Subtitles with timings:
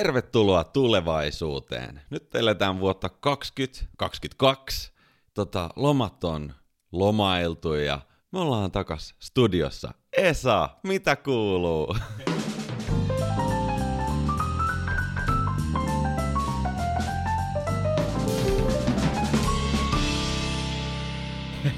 [0.00, 2.00] Tervetuloa tulevaisuuteen.
[2.10, 4.92] Nyt eletään vuotta 2022.
[5.34, 6.52] Tota, lomat on
[6.92, 8.00] lomailtu ja
[8.32, 9.94] me ollaan takas studiossa.
[10.12, 11.96] Esa, mitä kuuluu?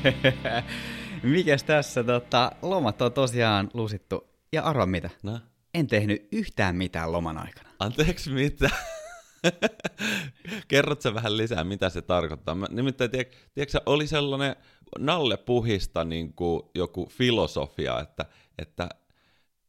[1.23, 2.04] Mikäs tässä?
[2.04, 4.27] Tota, lomat on tosiaan lusittu.
[4.52, 5.11] Ja arva mitä?
[5.23, 5.39] No,
[5.75, 7.68] En tehnyt yhtään mitään loman aikana.
[7.79, 8.71] anteeksi mitä?
[10.68, 12.54] Kerrot sä vähän lisää, mitä se tarkoittaa?
[12.54, 14.57] Mä, nimittäin, tiedät, tiedätkö, oli sellainen
[14.99, 18.25] Nalle Puhista niin kuin joku filosofia, että,
[18.58, 18.89] että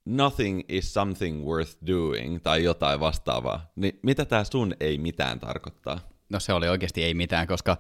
[0.06, 3.72] nothing is something worth doing, tai jotain vastaavaa.
[3.76, 6.00] Niin mitä tämä sun ei mitään tarkoittaa?
[6.30, 7.78] No se oli oikeasti ei mitään, koska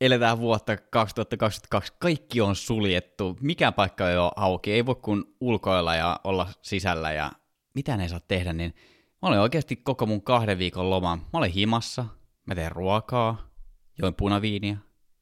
[0.00, 5.94] eletään vuotta 2022, kaikki on suljettu, mikään paikka ei ole auki, ei voi kuin ulkoilla
[5.94, 7.32] ja olla sisällä ja
[7.74, 8.74] mitään ei saa tehdä, niin
[9.22, 11.18] mä olin oikeasti koko mun kahden viikon loman.
[11.18, 12.04] Mä olin himassa,
[12.46, 13.50] mä tein ruokaa,
[13.98, 14.76] join punaviiniä,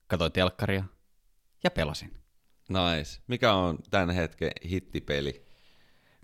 [0.06, 0.84] katsoin telkkaria
[1.64, 2.16] ja pelasin.
[2.68, 3.20] Nice.
[3.26, 5.46] Mikä on tämän hetken hittipeli?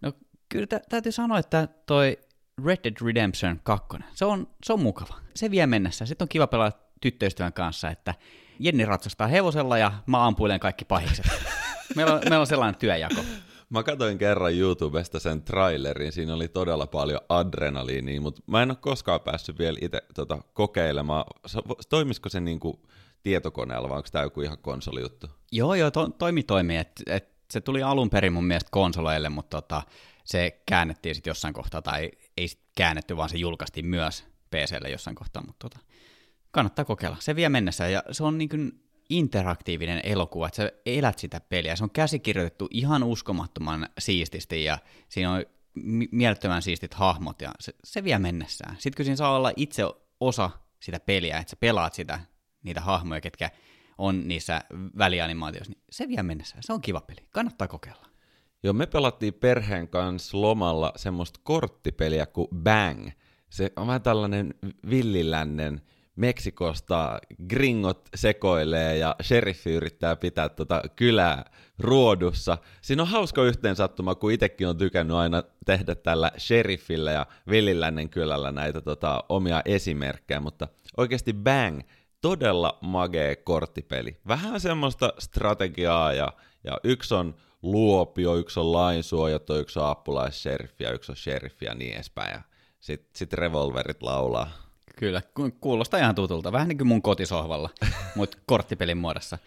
[0.03, 0.13] No
[0.49, 2.19] kyllä tä- täytyy sanoa, että toi
[2.65, 5.15] Red Dead Redemption 2, se on, se on mukava.
[5.37, 6.07] Se vie mennessä.
[6.07, 8.15] Sitten on kiva pelata tyttöystävän kanssa, että
[8.63, 11.27] Jenni ratsastaa hevosella ja mä ampuilen kaikki pahikset.
[11.97, 13.25] meillä, on, meillä on sellainen työjako.
[13.71, 18.79] Mä katsoin kerran YouTubesta sen trailerin, siinä oli todella paljon adrenaliinia, mutta mä en ole
[18.81, 21.25] koskaan päässyt vielä itse tota, kokeilemaan.
[21.89, 22.83] Toimisiko se niinku
[23.23, 25.27] tietokoneella vai onko tämä joku ihan konsolijuttu?
[25.53, 26.77] Joo, joo, to, toimi toimi.
[26.77, 29.83] Et, et, se tuli alun perin mun mielestä konsoleille, mutta tota,
[30.25, 35.17] se käännettiin sitten jossain kohtaa, tai ei sit käännetty, vaan se julkaistiin myös PClle jossain
[35.17, 35.87] kohtaa, mutta tota,
[36.53, 37.17] kannattaa kokeilla.
[37.21, 38.73] Se vie mennessä, ja se on niin kuin
[39.09, 41.77] interaktiivinen elokuva, että sä elät sitä peliä.
[41.77, 47.73] Se on käsikirjoitettu ihan uskomattoman siististi, ja siinä on mi- mielettömän siistit hahmot, ja se,
[47.85, 48.77] se vie mennessään.
[48.79, 49.83] Sitten kun siinä saa olla itse
[50.21, 52.21] osa sitä peliä, että sä pelaat sitä,
[52.63, 53.51] niitä hahmoja, ketkä
[53.99, 54.61] on niissä
[54.99, 56.63] välianimaatioissa, niin se vie mennessään.
[56.63, 57.27] Se on kiva peli.
[57.31, 58.07] Kannattaa kokeilla.
[58.63, 63.11] Joo, me pelattiin perheen kanssa lomalla semmoista korttipeliä kuin Bang.
[63.51, 64.55] Se on vähän tällainen
[64.91, 65.83] villilännen
[66.23, 67.19] Meksikosta
[67.49, 72.59] gringot sekoilee ja sheriffi yrittää pitää tota kylää ruodussa.
[72.83, 78.53] Siinä on hauska yhteensattuma, kun itsekin on tykännyt aina tehdä tällä sheriffillä ja villilännen kylällä
[78.53, 81.81] näitä tota, omia esimerkkejä, mutta oikeasti Bang,
[82.21, 84.17] todella magee korttipeli.
[84.29, 86.33] Vähän semmoista strategiaa ja,
[86.65, 91.75] ja yksi on luopio, yksi on lainsuojattu, yksi on apulaisseriffi ja yksi on sheriffi ja
[91.75, 92.33] niin edespäin.
[92.33, 92.43] Ja
[92.81, 94.72] sitten sit revolverit laulaa.
[94.97, 96.53] Kyllä, ku- kuulostaa ihan tutulta.
[96.53, 97.71] Vähän niin kuin mun kotisohvalla,
[98.17, 99.39] mutta korttipelin muodossa.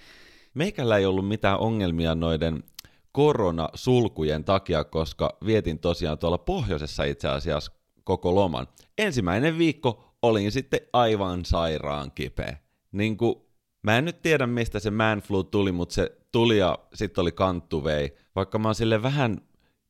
[0.54, 2.64] Meikällä ei ollut mitään ongelmia noiden
[3.12, 7.72] koronasulkujen takia, koska vietin tosiaan tuolla pohjoisessa itse asiassa
[8.04, 8.68] koko loman.
[8.98, 12.58] Ensimmäinen viikko olin sitten aivan sairaan kipeä.
[12.92, 13.36] Niin kuin,
[13.84, 17.32] mä en nyt tiedä mistä se man flu tuli, mutta se tuli ja sitten oli
[17.32, 18.18] kanttuvei.
[18.36, 19.42] Vaikka mä oon sille vähän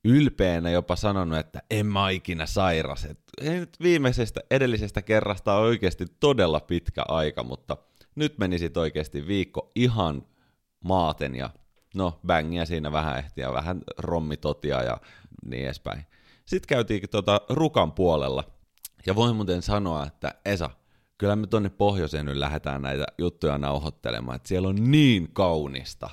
[0.06, 3.06] ylpeänä jopa sanonut, että en mä ikinä sairas.
[3.06, 7.78] Et ei nyt viimeisestä edellisestä kerrasta ole oikeasti todella pitkä aika, mutta
[8.16, 10.26] nyt meni sit oikeasti viikko ihan
[10.84, 11.50] maaten ja
[11.96, 14.98] no bängiä siinä vähän ehti ja vähän rommitotia ja
[15.46, 16.06] niin edespäin.
[16.46, 18.44] Sitten käytiin tota Rukan puolella
[19.06, 20.70] ja voin muuten sanoa, että Esa,
[21.18, 26.10] kyllä me tonne pohjoiseen nyt lähdetään näitä juttuja nauhoittelemaan, että siellä on niin kaunista.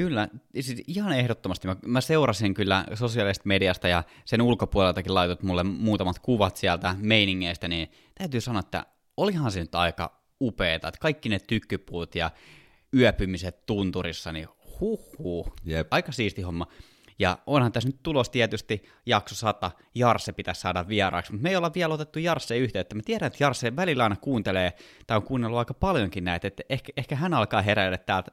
[0.00, 0.28] Kyllä,
[0.60, 1.68] siis ihan ehdottomasti.
[1.68, 7.68] Mä, mä seurasin kyllä sosiaalisesta mediasta ja sen ulkopuoleltakin laitot mulle muutamat kuvat sieltä meiningeistä,
[7.68, 12.30] niin täytyy sanoa, että olihan se nyt aika upeeta, että kaikki ne tykkypuut ja
[12.96, 14.48] yöpymiset tunturissa, niin
[14.80, 15.88] huhhuh, Jep.
[15.90, 16.66] aika siisti homma.
[17.18, 21.56] Ja onhan tässä nyt tulos tietysti jakso 100, Jarse pitäisi saada vieraaksi, mutta me ei
[21.56, 22.94] olla vielä otettu Jarse yhteyttä.
[22.94, 24.72] Mä tiedän, että Jarse välillä aina kuuntelee,
[25.06, 28.30] tai on kuunnellut aika paljonkin näitä, että ehkä, ehkä hän alkaa heräillä täältä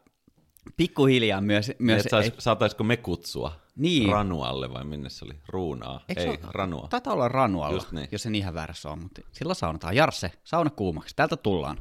[0.78, 1.72] pikkuhiljaa myös.
[1.80, 4.10] myös Et sais, saataisiko me kutsua Niin.
[4.12, 5.34] Ranualle vai minne se oli?
[5.48, 6.02] Ruunaa?
[6.10, 6.88] Eikö se Ei, ole- Ranua.
[6.90, 8.08] Taitaa olla ranualla, Just niin.
[8.12, 9.96] jos en ihan väärässä ole, mutta sillä saunataan.
[9.96, 11.78] Jarse, sauna kuumaksi, täältä tullaan.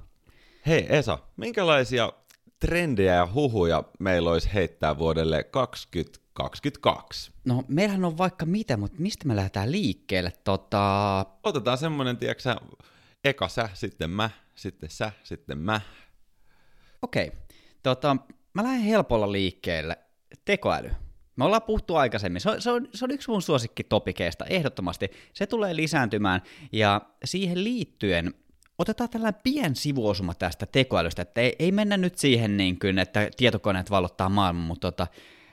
[0.66, 2.12] Hei Esa, minkälaisia
[2.60, 7.31] trendejä ja huhuja meillä olisi heittää vuodelle 2022?
[7.44, 10.32] No, meillähän on vaikka mitä, mutta mistä me lähdetään liikkeelle?
[10.44, 12.55] Tota, Otetaan semmonen, tiedätkö
[13.25, 15.81] eka sä, sitten mä, sitten sä, sitten mä.
[17.02, 17.32] okei.
[17.82, 18.16] Tota,
[18.56, 19.99] mä lähden helpolla liikkeelle.
[20.44, 20.91] Tekoäly.
[21.37, 22.41] Me ollaan puhuttu aikaisemmin.
[22.41, 25.11] Se on, se on, se on yksi mun suosikkitopikeista, ehdottomasti.
[25.32, 26.43] Se tulee lisääntymään,
[26.73, 28.35] ja siihen liittyen
[28.79, 33.31] otetaan tällainen pien sivuosuma tästä tekoälystä, että ei, ei mennä nyt siihen, niin kuin, että
[33.37, 35.06] tietokoneet vallottaa maailman, mutta tota,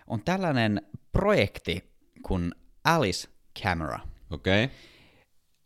[0.08, 1.84] on tällainen projekti
[2.22, 2.52] kuin
[2.84, 3.30] Alice
[3.64, 4.00] Camera.
[4.32, 4.64] Okei.
[4.64, 4.76] Okay.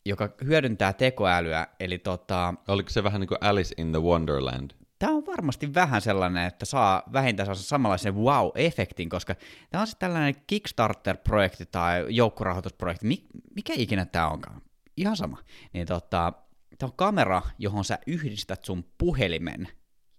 [0.05, 4.71] joka hyödyntää tekoälyä, eli tota, Oliko se vähän niin kuin Alice in the Wonderland?
[4.99, 9.35] Tämä on varmasti vähän sellainen, että saa vähintään samanlaisen wow-efektin, koska
[9.69, 14.61] tämä on se tällainen Kickstarter-projekti tai joukkorahoitusprojekti, Mik, mikä ikinä tämä onkaan,
[14.97, 15.37] ihan sama.
[15.73, 16.33] Niin tota,
[16.77, 19.67] tämä on kamera, johon sä yhdistät sun puhelimen,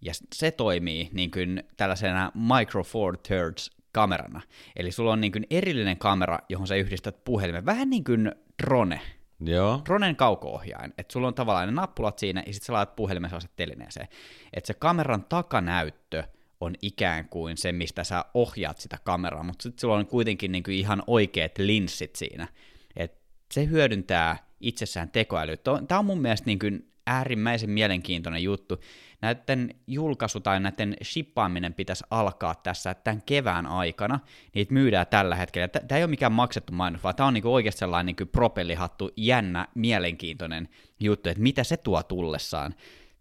[0.00, 4.40] ja se toimii niin kuin tällaisena Micro Four Thirds kamerana.
[4.76, 8.32] Eli sulla on niin kuin erillinen kamera, johon sä yhdistät puhelimen, vähän niin kuin
[8.62, 9.00] drone,
[9.40, 9.82] Joo.
[9.84, 13.56] Dronen kauko-ohjain, että sulla on tavallaan ne nappulat siinä, ja sitten sä laitat puhelimen sellaiset
[13.56, 14.08] telineeseen.
[14.52, 16.24] Että se kameran takanäyttö
[16.60, 20.62] on ikään kuin se, mistä sä ohjaat sitä kameraa, mutta sitten sulla on kuitenkin niin
[20.62, 22.48] kuin ihan oikeat linssit siinä.
[22.96, 23.18] Et
[23.52, 25.56] se hyödyntää itsessään tekoälyä.
[25.88, 28.80] Tämä on mun mielestä niin kuin äärimmäisen mielenkiintoinen juttu.
[29.20, 34.20] Näiden julkaisu tai näiden shippaaminen pitäisi alkaa tässä tämän kevään aikana.
[34.54, 35.68] Niitä myydään tällä hetkellä.
[35.68, 39.68] Tämä ei ole mikään maksettu mainos, vaan tämä on niinku oikeasti sellainen niinku propellihattu, jännä,
[39.74, 40.68] mielenkiintoinen
[41.00, 42.74] juttu, että mitä se tuo tullessaan.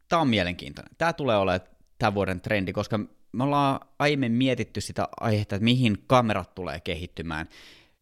[0.10, 0.96] Tämä on mielenkiintoinen.
[0.98, 1.70] Tämä tulee olemaan
[2.00, 3.00] tämän vuoden trendi, koska
[3.32, 7.50] me ollaan aiemmin mietitty sitä aihetta, että mihin kamerat tulee kehittymään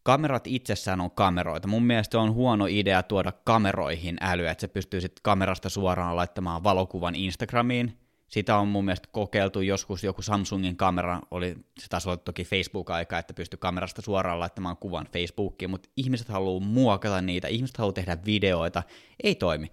[0.06, 1.68] kamerat itsessään on kameroita.
[1.68, 6.64] Mun mielestä on huono idea tuoda kameroihin älyä, että se pystyy sitten kamerasta suoraan laittamaan
[6.64, 7.98] valokuvan Instagramiin.
[8.28, 13.18] Sitä on mun mielestä kokeiltu joskus, joku Samsungin kamera, oli, se taas oli toki Facebook-aika,
[13.18, 18.18] että pystyy kamerasta suoraan laittamaan kuvan Facebookiin, mutta ihmiset haluaa muokata niitä, ihmiset haluaa tehdä
[18.26, 18.82] videoita,
[19.22, 19.70] ei toimi.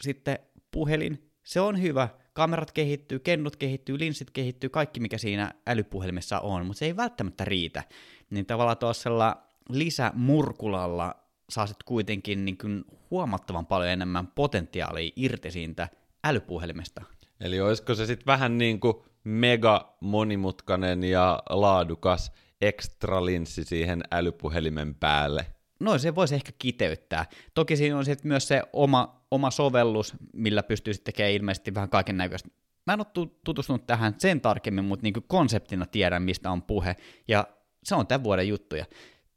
[0.00, 0.38] Sitten
[0.70, 6.66] puhelin, se on hyvä, kamerat kehittyy, kennut kehittyy, linssit kehittyy, kaikki mikä siinä älypuhelimessa on,
[6.66, 7.82] mutta se ei välttämättä riitä.
[8.30, 9.10] Niin tavallaan tuossa
[9.68, 11.14] lisämurkulalla
[11.50, 15.88] saa sitten kuitenkin niin kuin huomattavan paljon enemmän potentiaalia irti siitä
[16.24, 17.02] älypuhelimesta.
[17.40, 18.94] Eli olisiko se sitten vähän niin kuin
[19.24, 25.46] mega monimutkainen ja laadukas ekstra linssi siihen älypuhelimen päälle?
[25.80, 27.26] No se voisi ehkä kiteyttää.
[27.54, 31.88] Toki siinä on sitten myös se oma, oma sovellus, millä pystyy sitten tekemään ilmeisesti vähän
[31.88, 32.48] kaiken näköistä.
[32.86, 36.96] Mä en ole tutustunut tähän sen tarkemmin, mutta niin konseptina tiedän, mistä on puhe,
[37.28, 37.46] ja
[37.84, 38.84] se on tämän vuoden juttuja.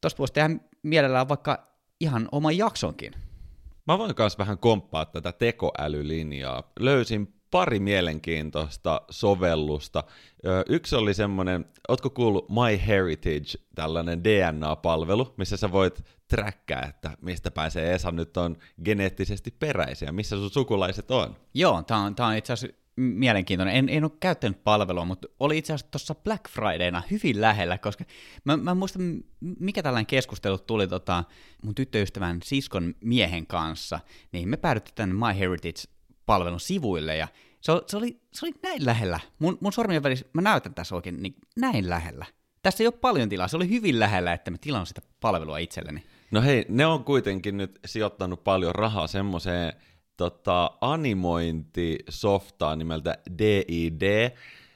[0.06, 0.50] Tuosta voisi tehdä
[0.84, 1.68] mielellään vaikka
[2.00, 3.13] ihan oma jaksonkin.
[3.88, 6.72] Mä voin myös vähän komppaa tätä tekoälylinjaa.
[6.80, 10.04] Löysin pari mielenkiintoista sovellusta.
[10.69, 17.51] Yksi oli semmoinen, ootko kuullut My Heritage, tällainen DNA-palvelu, missä sä voit träkkää, että mistä
[17.51, 21.36] pääsee Esa nyt on geneettisesti peräisiä, missä sun sukulaiset on.
[21.54, 23.75] Joo, tää on, tää on itse asiassa mielenkiintoinen.
[23.75, 28.03] En, en ole käyttänyt palvelua, mutta oli itse asiassa tuossa Black Fridayna hyvin lähellä, koska
[28.44, 29.24] mä, mä muistan,
[29.59, 31.24] mikä tällainen keskustelu tuli tota,
[31.63, 34.00] mun tyttöystävän siskon miehen kanssa,
[34.31, 37.27] niin me päädyttiin tänne MyHeritage-palvelun sivuille, ja
[37.62, 39.19] se, se, oli, se oli näin lähellä.
[39.39, 42.25] Mun, mun sormien välissä, mä näytän tässä oikein niin näin lähellä.
[42.63, 46.03] Tässä ei ole paljon tilaa, se oli hyvin lähellä, että mä tilaan sitä palvelua itselleni.
[46.31, 49.74] No hei, ne on kuitenkin nyt sijoittanut paljon rahaa semmoiseen
[50.17, 54.31] tota, animointisoftaa nimeltä DID,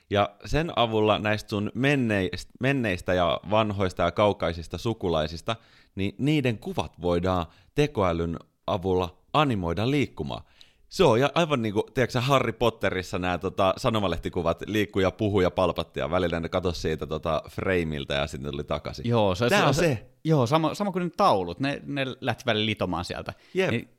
[0.09, 5.55] ja sen avulla näistä sun menneistä, menneistä ja vanhoista ja kaukaisista sukulaisista,
[5.95, 7.45] niin niiden kuvat voidaan
[7.75, 10.43] tekoälyn avulla animoida liikkumaan.
[10.89, 15.41] Se on ja aivan niin kuin, tiedätkö Harry Potterissa nämä tota, sanomalehtikkuvat liikkuu ja puhuu
[15.41, 19.09] ja palpatti ja välillä ne katso siitä tota, frameilta ja sitten tuli takaisin.
[19.09, 20.09] Joo, se, Tämä se, on se, se.
[20.23, 23.33] Joo, sama, sama kuin ne taulut, ne, ne lähti välillä litomaan sieltä.
[23.53, 23.71] Jep.
[23.71, 23.89] Niin,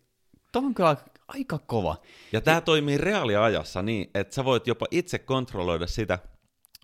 [0.53, 0.97] Tuo on kyllä
[1.35, 1.97] aika kova.
[2.33, 6.19] Ja tämä toimii reaaliajassa niin, että sä voit jopa itse kontrolloida sitä,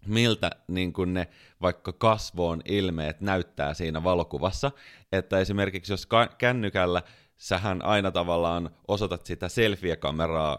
[0.06, 1.28] miltä niin kun ne
[1.62, 4.70] vaikka kasvoon ilmeet näyttää siinä valokuvassa.
[5.12, 7.02] Että esimerkiksi jos kännykällä
[7.37, 10.59] sähän aina tavallaan osoitat sitä selfie-kameraa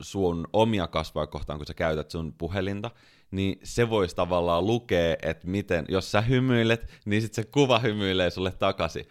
[0.00, 2.90] sun omia kasvoja kohtaan, kun sä käytät sun puhelinta,
[3.30, 8.30] niin se voisi tavallaan lukea, että miten, jos sä hymyilet, niin sitten se kuva hymyilee
[8.30, 9.06] sulle takaisin.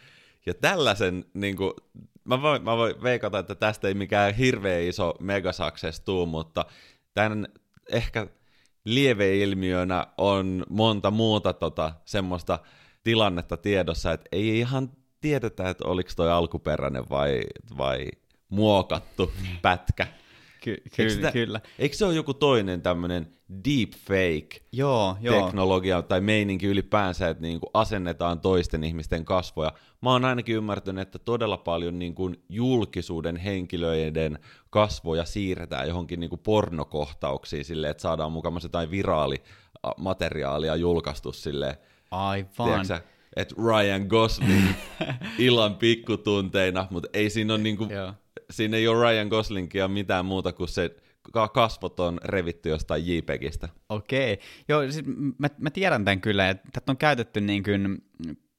[0.45, 1.73] Ja tällaisen niin kuin,
[2.25, 6.65] mä voin, mä voin veikata, että tästä ei mikään hirveä iso megasakses tuu, mutta
[7.13, 7.47] tämän
[7.91, 8.27] ehkä
[8.85, 12.59] lieveilmiönä on monta muuta tota, semmoista
[13.03, 14.89] tilannetta tiedossa, että ei ihan
[15.21, 17.41] tiedetä, että oliko toi alkuperäinen vai,
[17.77, 18.07] vai
[18.49, 20.07] muokattu pätkä.
[20.65, 21.61] Ky- ky- sitä, kyllä.
[21.79, 23.33] Eikö se ole joku toinen tämmöinen
[23.65, 25.43] deepfake Joo, joo.
[25.43, 29.71] teknologia tai meininki ylipäänsä, että niin kuin asennetaan toisten ihmisten kasvoja.
[30.01, 36.29] Mä oon ainakin ymmärtänyt, että todella paljon niin kuin julkisuuden henkilöiden kasvoja siirretään johonkin niin
[36.29, 41.75] kuin pornokohtauksiin silleen, että saadaan mukaan jotain viraalimateriaalia julkaistu silleen.
[42.11, 42.47] Aivan.
[42.65, 44.67] Tiedätkö, että Ryan Gosling
[45.37, 47.87] illan pikkutunteina, mutta ei siinä ole niinku.
[48.49, 50.95] Siinä ei ole Ryan Goslingia mitään muuta kuin se
[51.31, 53.69] ka- kasvot on revitty jostain JPEGistä.
[53.89, 54.39] Okei.
[54.67, 55.05] Joo, siis
[55.37, 58.03] mä, mä tiedän tämän kyllä, että tätä on käytetty niin kuin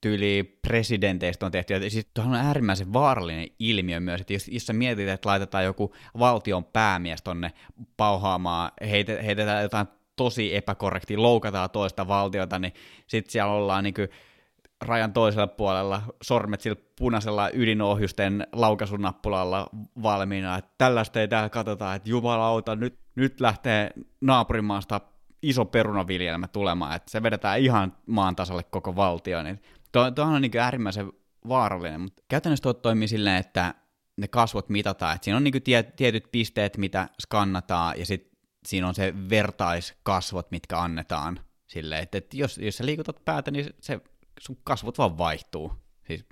[0.00, 1.74] tyyli presidenteistä on tehty.
[1.74, 5.64] Ja siis tuohon on äärimmäisen vaarallinen ilmiö myös, että jos, jos sä mietit, että laitetaan
[5.64, 7.52] joku valtion päämies tonne
[7.96, 12.72] pauhaamaan, heite, heitetään jotain tosi epäkorrektia, loukataan toista valtiota, niin
[13.06, 14.08] sitten siellä ollaan niin kuin
[14.80, 19.68] rajan toisella puolella sormet sillä punaisella ydinohjusten laukasunappulalla
[20.02, 23.90] valmiina, että tällaista ei täällä katsota, että jumalauta, nyt, nyt lähtee
[24.20, 25.00] naapurimaasta
[25.42, 30.42] iso perunaviljelmä tulemaan, että se vedetään ihan maan tasalle koko valtio, niin tuo, tuo on
[30.42, 31.12] niin äärimmäisen
[31.48, 33.74] vaarallinen, mutta käytännössä tuo toimii silleen, että
[34.16, 38.88] ne kasvot mitataan, että siinä on niin tie, tietyt pisteet, mitä skannataan, ja sitten siinä
[38.88, 44.00] on se vertaiskasvot, mitkä annetaan silleen, että, että jos, jos sä liikutat päätä, niin se,
[44.40, 45.72] sun kasvot vaan vaihtuu.
[46.06, 46.24] Siis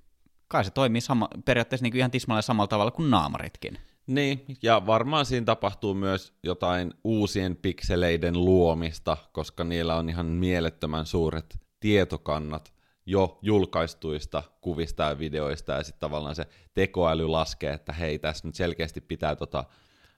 [0.48, 3.78] kai se toimii sama, periaatteessa niin ihan tismalleen samalla tavalla kuin naamaritkin.
[4.06, 11.06] Niin, ja varmaan siinä tapahtuu myös jotain uusien pikseleiden luomista, koska niillä on ihan mielettömän
[11.06, 12.74] suuret tietokannat
[13.06, 18.54] jo julkaistuista kuvista ja videoista, ja sitten tavallaan se tekoäly laskee, että hei, tässä nyt
[18.54, 19.64] selkeästi pitää tota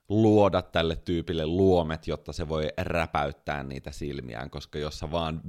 [0.09, 5.41] luoda tälle tyypille luomet, jotta se voi räpäyttää niitä silmiään, koska jos sä vaan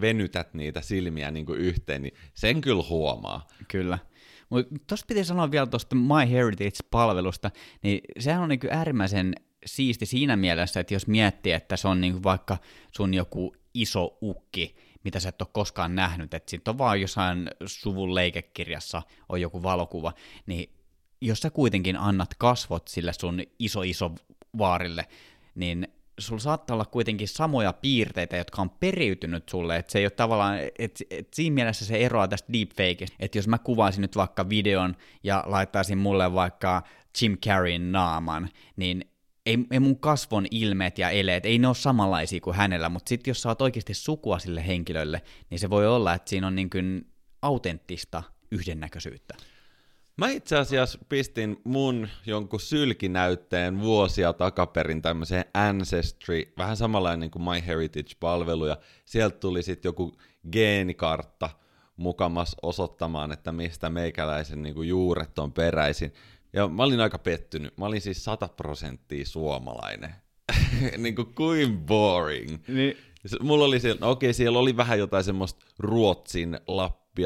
[0.00, 3.46] venytät niitä silmiä niin kuin yhteen, niin sen kyllä huomaa.
[3.68, 3.98] Kyllä.
[4.50, 7.50] Mutta tuosta piti sanoa vielä tuosta My Heritage-palvelusta,
[7.82, 9.34] niin sehän on niin äärimmäisen
[9.66, 12.58] siisti siinä mielessä, että jos miettii, että se on niin vaikka
[12.96, 17.50] sun joku iso ukki, mitä sä et ole koskaan nähnyt, että sitten on vaan jossain
[17.66, 20.12] suvun leikekirjassa on joku valokuva,
[20.46, 20.79] niin
[21.20, 24.12] jos sä kuitenkin annat kasvot sille sun iso iso
[24.58, 25.06] vaarille,
[25.54, 30.10] niin sulla saattaa olla kuitenkin samoja piirteitä, jotka on periytynyt sulle, että se ei ole
[30.10, 34.48] tavallaan, että et siinä mielessä se eroaa tästä deepfakeista, että jos mä kuvaisin nyt vaikka
[34.48, 36.82] videon ja laittaisin mulle vaikka
[37.22, 39.04] Jim Carreyn naaman, niin
[39.46, 43.30] ei, ei mun kasvon ilmeet ja eleet, ei ne ole samanlaisia kuin hänellä, mutta sitten
[43.30, 46.70] jos sä oot oikeasti sukua sille henkilölle, niin se voi olla, että siinä on niin
[46.70, 47.06] kuin
[47.42, 49.34] autenttista yhdennäköisyyttä.
[50.16, 58.66] Mä itse asiassa pistin mun jonkun sylkinäytteen vuosia takaperin tämmöiseen Ancestry, vähän samanlainen kuin MyHeritage-palvelu,
[58.66, 60.16] ja sieltä tuli sitten joku
[60.52, 61.50] geenikartta
[61.96, 66.12] mukamas osoittamaan, että mistä meikäläisen niin kuin juuret on peräisin.
[66.52, 67.78] Ja mä olin aika pettynyt.
[67.78, 70.14] Mä olin siis 100 prosenttia suomalainen.
[70.98, 72.58] niin kuin kuin boring.
[72.68, 72.96] Niin.
[73.40, 76.60] Mulla oli siellä, no okei, siellä oli vähän jotain semmoista Ruotsin,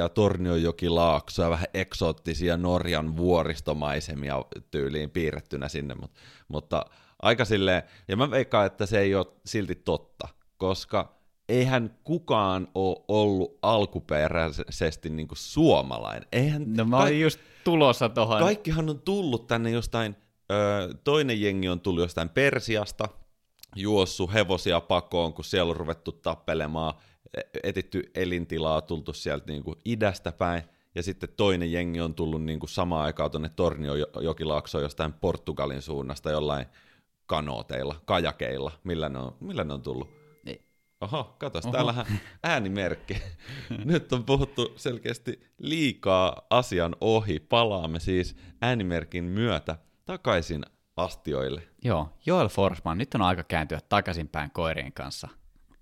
[0.02, 6.84] Lappia, Tornionjokilaaksoa, vähän eksoottisia Norjan vuoristomaisemia tyyliin piirrettynä sinne, mutta, mutta
[7.22, 11.14] aika silleen, ja mä veikkaan, että se ei ole silti totta, koska
[11.48, 16.28] eihän kukaan ole ollut alkuperäisesti niin kuin suomalainen.
[16.32, 18.40] Eihän no mä olin ka- just tulossa tohon.
[18.40, 20.16] Kaikkihan on tullut tänne jostain,
[20.52, 23.08] ö, toinen jengi on tullut jostain Persiasta,
[23.76, 26.94] juossu hevosia pakoon, kun siellä on ruvettu tappelemaan,
[27.62, 30.62] etitty elintilaa, tultu sieltä niin kuin idästä päin,
[30.95, 36.31] ja sitten toinen jengi on tullut niin kuin samaan aikaan tuonne Torniojokilaaksoon jostain Portugalin suunnasta
[36.31, 36.67] jollain
[37.26, 40.11] kanooteilla, kajakeilla, millä ne on, millä ne on tullut?
[40.45, 40.64] Niin.
[41.00, 41.73] Oho, katos, Oho.
[41.73, 42.07] täällähän
[42.43, 43.23] äänimerkki.
[43.85, 47.41] Nyt on puhuttu selkeästi liikaa asian ohi.
[47.41, 50.62] Palaamme siis äänimerkin myötä takaisin
[50.97, 51.62] astioille.
[51.85, 55.29] Joo, Joel Forsman, nyt on aika kääntyä takaisinpäin koirien kanssa.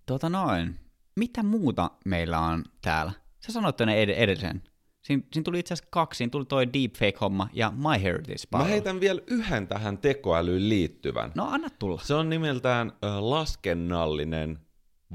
[0.07, 0.81] Tuota noin,
[1.17, 3.13] mitä muuta meillä on täällä?
[3.47, 4.63] Sä sanoit tuonne ed- edellisen.
[5.03, 9.21] Siinä, siinä tuli itse asiassa kaksi, siinä tuli toi deepfake-homma ja MyHeritage Mä heitän vielä
[9.27, 11.33] yhden tähän tekoälyyn liittyvän.
[11.35, 12.01] No anna tulla.
[12.05, 14.59] Se on nimeltään laskennallinen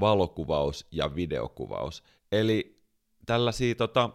[0.00, 2.02] valokuvaus ja videokuvaus.
[2.32, 2.82] Eli
[3.26, 4.10] tällaisia tota,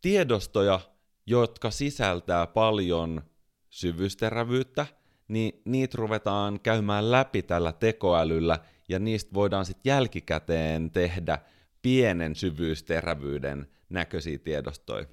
[0.00, 0.80] tiedostoja,
[1.26, 3.22] jotka sisältää paljon
[3.70, 4.86] syvyysterävyyttä,
[5.30, 8.58] niin niitä ruvetaan käymään läpi tällä tekoälyllä,
[8.88, 11.38] ja niistä voidaan sitten jälkikäteen tehdä
[11.82, 15.06] pienen syvyysterävyyden näköisiä tiedostoja.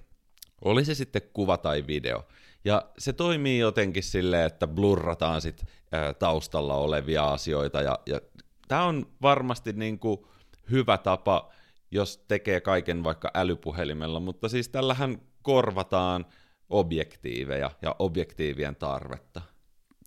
[0.61, 2.27] Oli se sitten kuva tai video.
[2.65, 7.81] Ja se toimii jotenkin silleen, että blurrataan sit ä, taustalla olevia asioita.
[7.81, 8.21] Ja, ja
[8.67, 10.27] tämä on varmasti niinku
[10.71, 11.51] hyvä tapa,
[11.91, 16.25] jos tekee kaiken vaikka älypuhelimella, mutta siis tällähän korvataan
[16.69, 19.41] objektiiveja ja objektiivien tarvetta.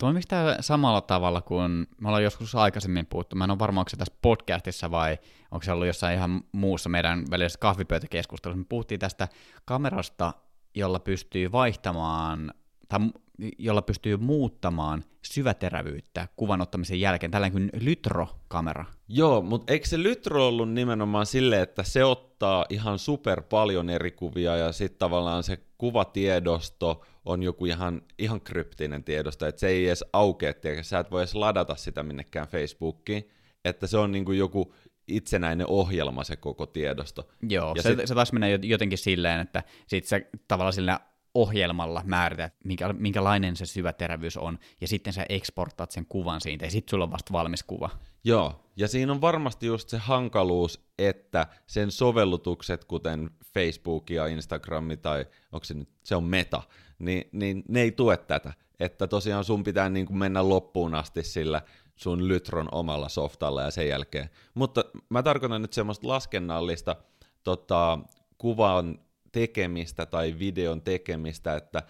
[0.01, 3.37] Toimiiko tämä samalla tavalla kuin me ollaan joskus aikaisemmin puhuttu?
[3.37, 5.19] Mä en ole varma, onko se tässä podcastissa vai
[5.51, 8.59] onko se ollut jossain ihan muussa meidän välisessä kahvipöytäkeskustelussa.
[8.59, 9.29] Me puhuttiin tästä
[9.65, 10.33] kamerasta,
[10.75, 12.53] jolla pystyy vaihtamaan,
[12.89, 13.01] tai
[13.59, 18.85] jolla pystyy muuttamaan syväterävyyttä kuvan ottamisen jälkeen, tällainen kuin Lytro-kamera.
[19.09, 24.11] Joo, mutta eikö se Lytro ollut nimenomaan sille, että se ottaa ihan super paljon eri
[24.11, 29.87] kuvia ja sitten tavallaan se kuvatiedosto on joku ihan, ihan kryptinen tiedosto, että se ei
[29.87, 33.31] edes aukea, tiedä, sä et voi edes ladata sitä minnekään Facebookiin,
[33.65, 34.75] että se on niinku joku
[35.09, 37.29] itsenäinen ohjelma se koko tiedosto.
[37.49, 41.01] Joo, Ja se, sit- se taas menee jotenkin silleen, että sit sä tavallaan sillä
[41.35, 46.71] ohjelmalla määrität, minkä, minkälainen se syväterävyys on, ja sitten sä eksportaat sen kuvan siitä, ja
[46.71, 47.91] sitten sulla on vasta valmis kuva.
[48.25, 54.89] Joo, ja siinä on varmasti just se hankaluus, että sen sovellutukset, kuten Facebook ja Instagram
[55.03, 56.63] tai onko se nyt, se on meta,
[56.99, 58.53] niin, niin ne ei tue tätä.
[58.81, 61.63] Että tosiaan sun pitää niin kuin mennä loppuun asti sillä
[61.97, 64.31] sun Lytron omalla softalla ja sen jälkeen.
[64.55, 66.97] Mutta mä tarkoitan nyt semmoista laskennallista
[67.45, 67.99] tota,
[68.39, 68.99] kuvan
[69.33, 71.83] tekemistä tai videon tekemistä, että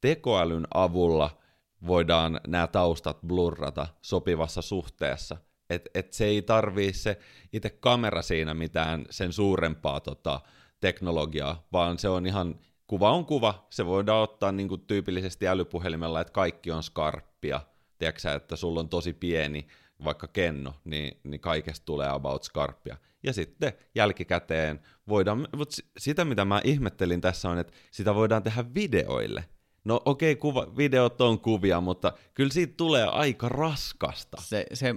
[0.00, 1.38] tekoälyn avulla
[1.86, 5.36] voidaan nämä taustat blurrata sopivassa suhteessa.
[5.70, 7.18] Et, et se ei tarvii se
[7.52, 10.40] itse kamera siinä mitään sen suurempaa tota,
[10.80, 16.20] teknologiaa, vaan se on ihan, kuva on kuva, se voidaan ottaa niin kuin tyypillisesti älypuhelimella,
[16.20, 17.60] että kaikki on skarppia,
[17.98, 19.66] tiedätkö että sulla on tosi pieni
[20.04, 22.96] vaikka kenno, niin, niin kaikesta tulee about skarppia.
[23.22, 28.64] Ja sitten jälkikäteen voidaan, mutta sitä mitä mä ihmettelin tässä on, että sitä voidaan tehdä
[28.74, 29.44] videoille.
[29.84, 34.36] No okei, kuva, videot on kuvia, mutta kyllä siitä tulee aika raskasta.
[34.40, 34.94] Se, se,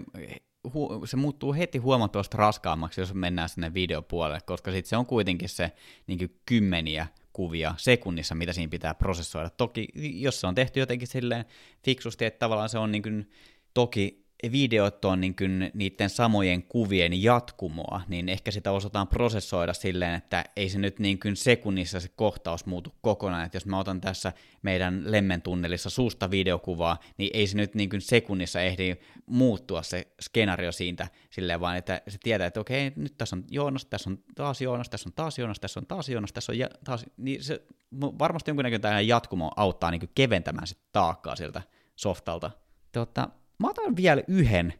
[0.74, 5.50] hu, se muuttuu heti huomattavasti raskaammaksi, jos mennään sinne videopuolelle, koska sitten se on kuitenkin
[5.50, 5.72] se
[6.08, 9.50] niin kymmeniä kuvia sekunnissa, mitä siinä pitää prosessoida.
[9.50, 11.46] Toki, jos se on tehty jotenkin silleen
[11.86, 13.30] fiksusti, että tavallaan se on niin kuin,
[13.74, 20.16] toki videot on niin kuin niiden samojen kuvien jatkumoa, niin ehkä sitä osataan prosessoida silleen,
[20.16, 24.02] että ei se nyt niin kuin sekunnissa se kohtaus muutu kokonaan, että jos mä otan
[24.02, 30.08] tässä meidän lemmentunnelissa suusta videokuvaa, niin ei se nyt niin kuin sekunnissa ehdi muuttua se
[30.22, 34.18] skenaario siitä silleen, vaan että se tietää, että okei, nyt tässä on Joonas, tässä on
[34.36, 37.44] taas Joonas, tässä on taas Joonas, tässä on taas Joonas, tässä on ja, taas, niin
[37.44, 37.62] se
[38.02, 41.62] varmasti jonkinnäköinen jatkumo auttaa niin kuin keventämään sitä taakkaa siltä
[41.96, 42.52] softalta.
[42.92, 44.74] Tota, Mä otan vielä yhden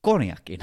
[0.00, 0.60] konjakin.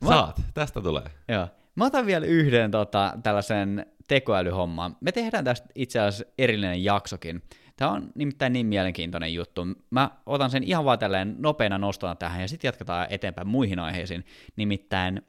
[0.08, 1.04] Saat, tästä tulee.
[1.28, 1.48] Joo.
[1.74, 4.96] Mä otan vielä yhden tota, tällaisen tekoälyhomman.
[5.00, 7.42] Me tehdään tästä itse asiassa erillinen jaksokin.
[7.76, 9.66] Tämä on nimittäin niin mielenkiintoinen juttu.
[9.90, 14.24] Mä otan sen ihan vaan tälleen nopeana nostona tähän ja sitten jatketaan eteenpäin muihin aiheisiin.
[14.56, 15.22] Nimittäin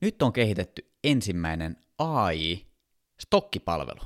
[0.00, 4.00] nyt on kehitetty ensimmäinen AI-stokkipalvelu.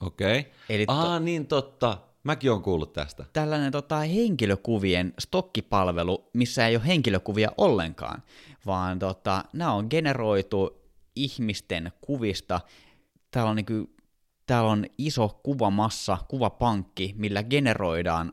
[0.00, 0.38] Okei.
[0.40, 0.52] Okay.
[0.68, 1.98] Eli to- Aa, niin totta.
[2.24, 3.24] Mäkin on kuullut tästä.
[3.32, 8.22] tällainen tota, henkilökuvien stokkipalvelu, missä ei ole henkilökuvia ollenkaan,
[8.66, 10.82] vaan tota, nämä on generoitu
[11.16, 12.60] ihmisten kuvista.
[13.30, 13.90] Täällä on, niinku,
[14.46, 18.32] täällä on iso kuvamassa, kuvapankki, millä generoidaan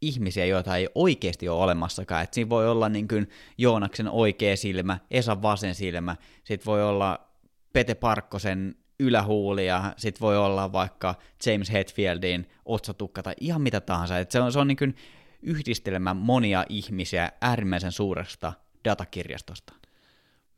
[0.00, 2.24] ihmisiä, joita ei oikeasti ole olemassakaan.
[2.24, 7.20] Et siinä voi olla niin kuin Joonaksen oikea silmä, Esa vasen silmä, sitten voi olla
[7.72, 11.14] Pete Parkkosen ylähuuli ja sitten voi olla vaikka
[11.46, 14.18] James Hetfieldin otsatukka tai ihan mitä tahansa.
[14.18, 14.96] Et se on, se on niin kuin
[15.42, 18.52] yhdistelemä monia ihmisiä äärimmäisen suuresta
[18.84, 19.72] datakirjastosta.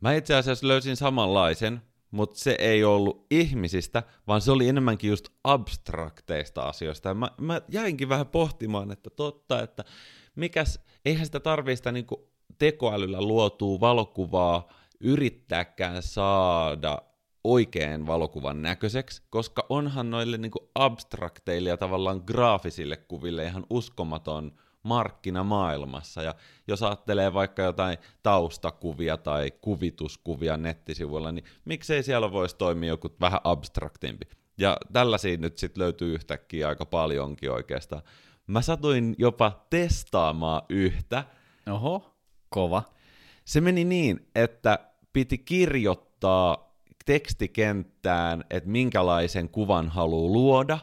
[0.01, 5.29] Mä itse asiassa löysin samanlaisen, mutta se ei ollut ihmisistä, vaan se oli enemmänkin just
[5.43, 7.13] abstrakteista asioista.
[7.13, 9.83] Mä, mä jäinkin vähän pohtimaan, että totta, että
[10.35, 17.01] mikäs, eihän sitä tarvii sitä niinku tekoälyllä luotua valokuvaa yrittääkään saada
[17.43, 24.51] oikean valokuvan näköiseksi, koska onhan noille niinku abstrakteille ja tavallaan graafisille kuville ihan uskomaton
[24.83, 26.23] markkina maailmassa.
[26.23, 26.35] Ja
[26.67, 33.41] jos ajattelee vaikka jotain taustakuvia tai kuvituskuvia nettisivuilla, niin miksei siellä voisi toimia joku vähän
[33.43, 34.25] abstraktimpi.
[34.57, 38.01] Ja tällaisia nyt sitten löytyy yhtäkkiä aika paljonkin oikeastaan.
[38.47, 41.23] Mä satuin jopa testaamaan yhtä.
[41.71, 42.15] Oho,
[42.49, 42.83] kova.
[43.45, 44.79] Se meni niin, että
[45.13, 46.68] piti kirjoittaa
[47.09, 50.79] tekstikenttään, että minkälaisen kuvan haluaa luoda,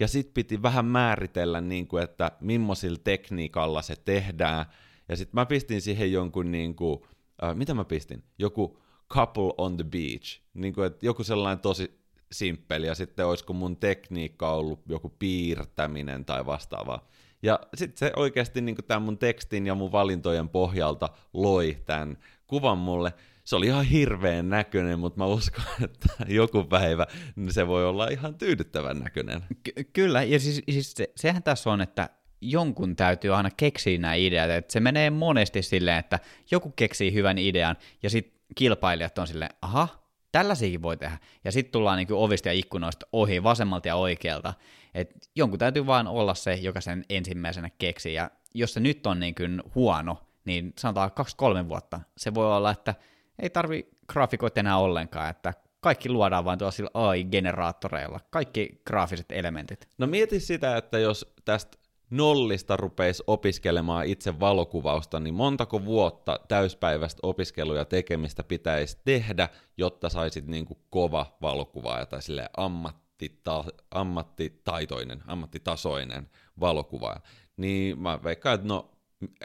[0.00, 4.66] ja sitten piti vähän määritellä, niin kuin, että millaisilla tekniikalla se tehdään,
[5.08, 7.00] ja sitten mä pistin siihen jonkun, niin kuin,
[7.44, 8.22] äh, mitä mä pistin?
[8.38, 8.78] Joku
[9.12, 12.00] couple on the beach, niin kuin, että joku sellainen tosi
[12.32, 17.08] simppeli, ja sitten olisiko mun tekniikka ollut joku piirtäminen tai vastaavaa.
[17.42, 22.78] Ja sitten se oikeasti niin tämän mun tekstin ja mun valintojen pohjalta loi tämän kuvan
[22.78, 23.12] mulle.
[23.50, 27.06] Se oli ihan hirveän näköinen, mutta mä uskon, että joku päivä
[27.48, 29.42] se voi olla ihan tyydyttävän näköinen.
[29.62, 32.10] Ky- kyllä, ja siis, siis se, sehän tässä on, että
[32.40, 36.18] jonkun täytyy aina keksiä nämä ideat, että se menee monesti silleen, että
[36.50, 39.88] joku keksii hyvän idean, ja sitten kilpailijat on silleen, aha,
[40.32, 44.54] tällaisiakin voi tehdä, ja sitten tullaan niin ovista ja ikkunoista ohi vasemmalta ja oikealta,
[44.94, 49.20] että jonkun täytyy vaan olla se, joka sen ensimmäisenä keksii, ja jos se nyt on
[49.20, 49.34] niin
[49.74, 52.94] huono, niin sanotaan kaksi-kolme vuotta, se voi olla, että
[53.42, 59.88] ei tarvi graafikoita enää ollenkaan, että kaikki luodaan vain tuolla AI-generaattoreilla, kaikki graafiset elementit.
[59.98, 61.78] No mieti sitä, että jos tästä
[62.10, 70.08] nollista rupeisi opiskelemaan itse valokuvausta, niin montako vuotta täyspäiväistä opiskelua ja tekemistä pitäisi tehdä, jotta
[70.08, 77.20] saisit niin kuin kova valokuvaaja tai sille ammattita, ammattitaitoinen, ammattitasoinen valokuvaaja.
[77.56, 78.90] Niin mä veikkaan, että no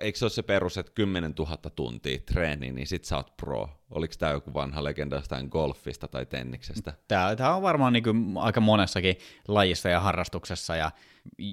[0.02, 3.70] eikö se ole se perus, että 10 000 tuntia treeni, niin sit sä oot pro.
[3.90, 6.94] Oliko tämä joku vanha legenda jostain golfista tai tenniksestä?
[7.08, 9.16] Tämä, tämä on varmaan niin kuin aika monessakin
[9.48, 10.92] lajissa ja harrastuksessa ja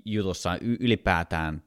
[0.05, 1.63] jutussa ylipäätään.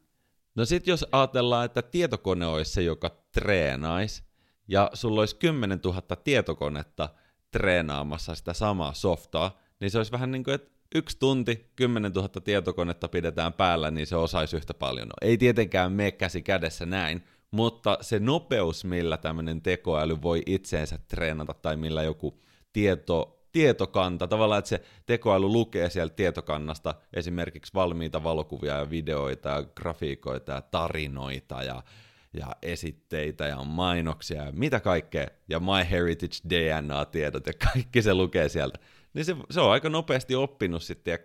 [0.56, 4.24] No sit jos ajatellaan, että tietokone olisi se, joka treenaisi,
[4.68, 7.10] ja sulla olisi 10 000 tietokonetta
[7.52, 12.30] treenaamassa sitä samaa softaa, niin se olisi vähän niin kuin, että yksi tunti, 10 000
[12.44, 15.08] tietokonetta pidetään päällä, niin se osaisi yhtä paljon.
[15.08, 21.00] No, ei tietenkään mene käsi kädessä näin, mutta se nopeus, millä tämmöinen tekoäly voi itseensä
[21.08, 22.40] treenata tai millä joku
[22.74, 29.64] tieto, tietokanta, tavallaan että se tekoäly lukee sieltä tietokannasta esimerkiksi valmiita valokuvia ja videoita ja
[29.64, 31.84] grafiikoita ja tarinoita ja,
[32.34, 38.80] ja esitteitä ja mainoksia ja mitä kaikkea, ja MyHeritage DNA-tiedot ja kaikki se lukee sieltä
[39.16, 41.20] niin se, se on aika nopeasti oppinut sitten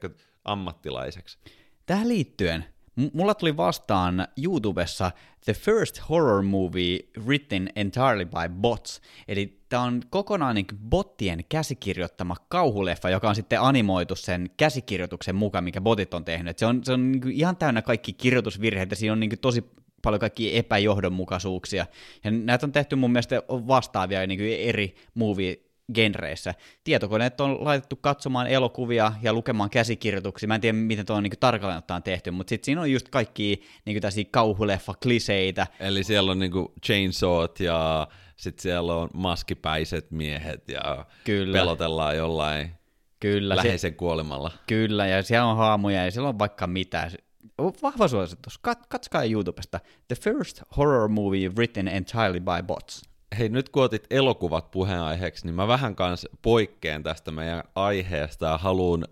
[0.44, 1.38] ammattilaiseksi.
[1.87, 2.64] Tähän liittyen,
[3.12, 5.11] mulla tuli vastaan YouTubessa
[5.44, 12.37] The First Horror Movie Written Entirely by Bots, eli tämä on kokonaan niin bottien käsikirjoittama
[12.48, 16.59] kauhuleffa, joka on sitten animoitu sen käsikirjoituksen mukaan, mikä botit on tehnyt.
[16.59, 19.64] Se on, se on niin ihan täynnä kaikki kirjoitusvirheitä, siinä on niin tosi
[20.03, 21.87] paljon kaikki epäjohdonmukaisuuksia.
[22.24, 26.55] Ja näitä on tehty mun mielestä vastaavia niin eri movie genreissä.
[26.85, 30.46] Tietokoneet on laitettu katsomaan elokuvia ja lukemaan käsikirjoituksia.
[30.46, 33.09] Mä en tiedä, miten tuo on niin tarkalleen ottaen tehty, mutta sitten siinä on just
[33.09, 35.66] kaikki niin tällaisia kauhuleffa-kliseitä.
[35.81, 36.53] Eli siellä on niin
[36.87, 41.59] chainsawt ja sitten siellä on maskipäiset miehet ja Kyllä.
[41.59, 42.70] pelotellaan jollain
[43.20, 44.50] Kyllä, läheisen se, kuolemalla.
[44.66, 47.11] Kyllä, ja siellä on haamuja ja siellä on vaikka mitä.
[47.83, 48.59] Vahva suositus.
[48.59, 49.81] Kat, katsokaa YouTubesta.
[50.09, 55.55] The first horror movie written entirely by bots hei nyt kun otit elokuvat puheenaiheeksi, niin
[55.55, 59.05] mä vähän kanssa poikkeen tästä meidän aiheesta ja haluan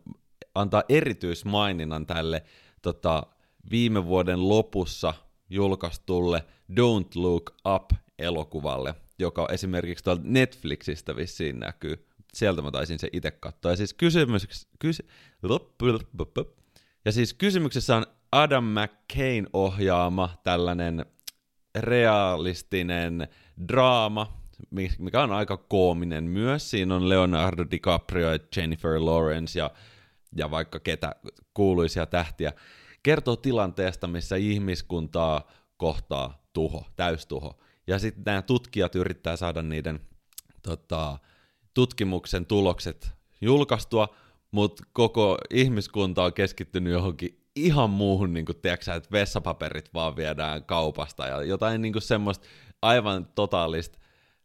[0.55, 2.43] antaa erityismaininnan tälle
[2.83, 3.23] tota,
[3.71, 5.15] viime vuoden lopussa
[5.51, 12.07] julkaistulle Don't Look Up-elokuvalle, joka esimerkiksi tuolta Netflixistä vissiin näkyy.
[12.35, 13.71] Sieltä mä taisin se itse katsoa.
[13.73, 15.09] Ja siis, kysymys, kysy,
[17.05, 21.07] ja siis kysymyksessä on Adam McCain ohjaama tällainen
[21.77, 23.29] realistinen
[23.69, 24.39] draama,
[24.99, 26.71] mikä on aika koominen myös.
[26.71, 29.71] Siinä on Leonardo DiCaprio ja Jennifer Lawrence ja,
[30.37, 31.15] ja vaikka ketä
[31.55, 32.53] kuuluisia tähtiä.
[33.03, 37.59] Kertoo tilanteesta, missä ihmiskuntaa kohtaa tuho, täystuho.
[37.87, 40.01] Ja sitten nämä tutkijat yrittää saada niiden
[40.63, 41.19] tota,
[41.75, 44.09] tutkimuksen tulokset julkaistua,
[44.51, 51.27] mutta koko ihmiskunta on keskittynyt johonkin ihan muuhun, niin kuin, että vessapaperit vaan viedään kaupasta
[51.27, 52.47] ja jotain niin semmoista
[52.83, 53.99] aivan totaalista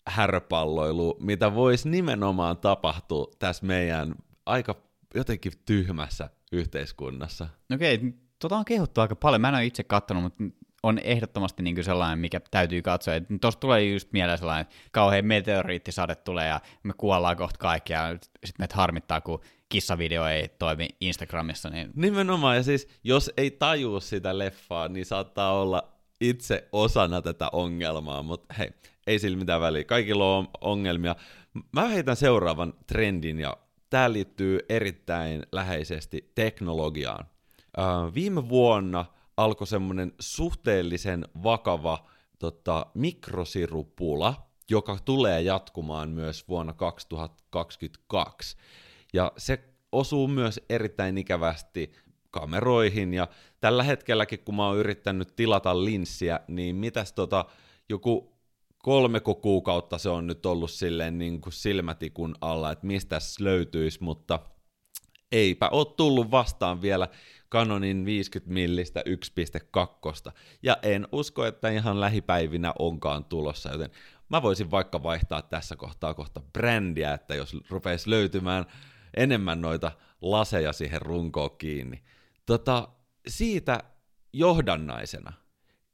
[0.07, 4.15] härpalloilu, mitä voisi nimenomaan tapahtua tässä meidän
[4.45, 4.75] aika
[5.15, 7.47] jotenkin tyhmässä yhteiskunnassa.
[7.73, 9.41] Okei, okay, tota on kehuttu aika paljon.
[9.41, 10.43] Mä en ole itse katsonut, mutta
[10.83, 13.13] on ehdottomasti niin kuin sellainen, mikä täytyy katsoa.
[13.41, 18.09] Tuosta tulee just mieleen sellainen, että kauhean meteoriittisade tulee ja me kuollaan kohta kaikki ja
[18.21, 21.69] sitten meitä harmittaa, kun kissavideo ei toimi Instagramissa.
[21.69, 21.91] Niin...
[21.95, 28.23] Nimenomaan, ja siis jos ei tajua sitä leffaa, niin saattaa olla itse osana tätä ongelmaa,
[28.23, 28.69] mutta hei,
[29.07, 29.83] ei sillä mitään väliä.
[29.83, 31.15] Kaikilla on ongelmia.
[31.71, 33.57] Mä heitän seuraavan trendin, ja
[33.89, 37.25] tämä liittyy erittäin läheisesti teknologiaan.
[38.13, 39.05] Viime vuonna
[39.37, 42.05] alkoi semmoinen suhteellisen vakava
[42.39, 48.57] tota, mikrosirupula, joka tulee jatkumaan myös vuonna 2022.
[49.13, 51.93] Ja se osuu myös erittäin ikävästi
[52.33, 53.27] kameroihin, ja
[53.59, 57.45] tällä hetkelläkin, kun mä oon yrittänyt tilata linssiä, niin mitäs tota,
[57.89, 58.33] joku
[58.77, 64.39] kolmeko kuukautta se on nyt ollut silleen niin kuin silmätikun alla, että mistä löytyisi, mutta
[65.31, 67.07] eipä ole tullut vastaan vielä
[67.51, 69.03] Canonin 50 millistä
[70.27, 70.31] 1.2.
[70.63, 73.89] Ja en usko, että ihan lähipäivinä onkaan tulossa, joten
[74.29, 78.65] mä voisin vaikka vaihtaa tässä kohtaa kohta brändiä, että jos rupeisi löytymään
[79.17, 79.91] enemmän noita
[80.21, 82.03] laseja siihen runkoon kiinni.
[82.45, 82.87] Tota,
[83.27, 83.83] siitä
[84.33, 85.33] johdannaisena.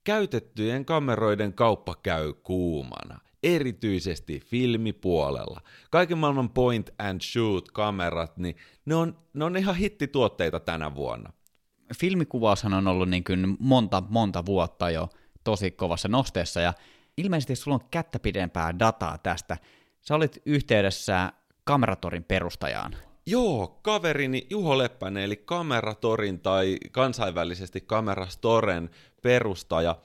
[0.04, 5.62] Käytettyjen kameroiden kauppa käy kuumana, erityisesti filmipuolella.
[5.92, 11.34] Kaiken maailman point and shoot kamerat, niin ne on, ne on ihan hittituotteita tänä vuonna.
[12.00, 15.10] Filmikuvaushan on ollut niin kuin monta, monta vuotta jo
[15.44, 16.74] tosi kovassa nosteessa, ja
[17.18, 19.58] ilmeisesti sulla on kättä pidempää dataa tästä.
[20.02, 21.34] Sä olit yhteydessä
[21.64, 22.96] Kameratorin perustajaan.
[23.30, 28.90] Joo, kaverini Juho Leppänen, eli Kameratorin tai kansainvälisesti Kamerastoren
[29.22, 29.96] perustaja,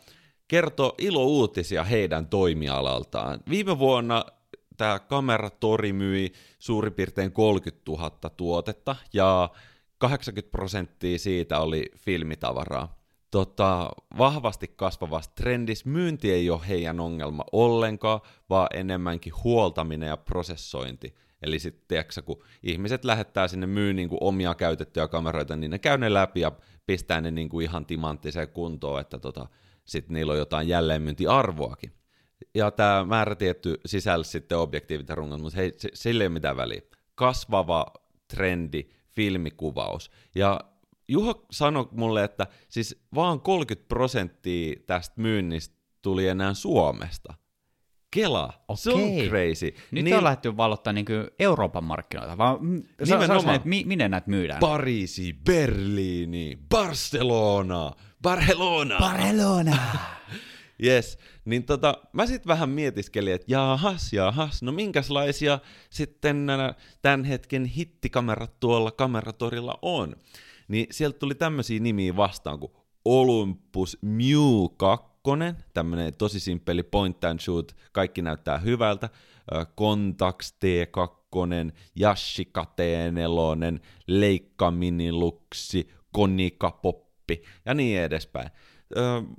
[0.48, 3.40] kertoo ilouutisia heidän toimialaltaan.
[3.50, 4.24] Viime vuonna
[4.76, 9.50] tämä Kameratori myi suurin piirtein 30 000 tuotetta, ja
[9.98, 12.98] 80 prosenttia siitä oli filmitavaraa.
[13.30, 21.14] Tota, vahvasti kasvavassa trendissä myynti ei ole heidän ongelma ollenkaan, vaan enemmänkin huoltaminen ja prosessointi.
[21.44, 25.98] Eli sitten, kun ihmiset lähettää sinne myy niin kuin omia käytettyjä kameroita, niin ne käy
[25.98, 26.52] ne läpi ja
[26.86, 29.48] pistää ne niin kuin ihan timanttiseen kuntoon, että tota,
[29.84, 31.92] sitten niillä on jotain jälleenmyyntiarvoakin.
[32.54, 36.80] Ja tämä määrätietty sisällä sitten objektiivit ja rungot, mutta hei, sille ei mitään väliä.
[37.14, 37.86] Kasvava
[38.28, 40.10] trendi, filmikuvaus.
[40.34, 40.60] Ja
[41.08, 47.34] Juho sanoi mulle, että siis vaan 30 prosenttia tästä myynnistä tuli enää Suomesta.
[48.14, 48.82] Kela, Okei.
[48.82, 49.74] se on crazy.
[49.90, 51.06] Nyt niin, on lähdetty valottaa niin
[51.38, 52.58] Euroopan markkinoita, vaan
[53.08, 54.60] nimenomaan, että mi, minne näitä myydään?
[54.60, 58.98] Pariisi, Berliini, Barcelona, Barcelona.
[58.98, 59.78] Barcelona.
[60.84, 65.58] yes, niin tota, mä sitten vähän mietiskelin, että jaahas, jaahas, no minkälaisia
[65.90, 70.16] sitten nämä tämän hetken hittikamerat tuolla kameratorilla on.
[70.68, 72.72] Niin sieltä tuli tämmöisiä nimiä vastaan kuin
[73.04, 75.13] Olympus Mew 2,
[75.74, 79.08] tämmöinen tosi simppeli point and shoot, kaikki näyttää hyvältä,
[79.78, 88.50] Contax T2, Yashica T4, Leica Miniluxi, Konica Poppi ja niin edespäin.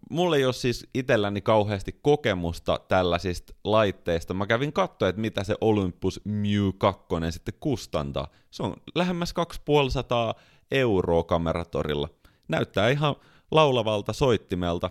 [0.10, 4.34] Mulla ei ole siis itselläni kauheasti kokemusta tällaisista laitteista.
[4.34, 8.28] Mä kävin katsoa, että mitä se Olympus Mew 2 sitten kustantaa.
[8.52, 10.34] Se on lähemmäs 2500
[10.72, 12.10] euroa kameratorilla.
[12.48, 13.16] Näyttää ihan
[13.52, 14.90] laulavalta soittimelta.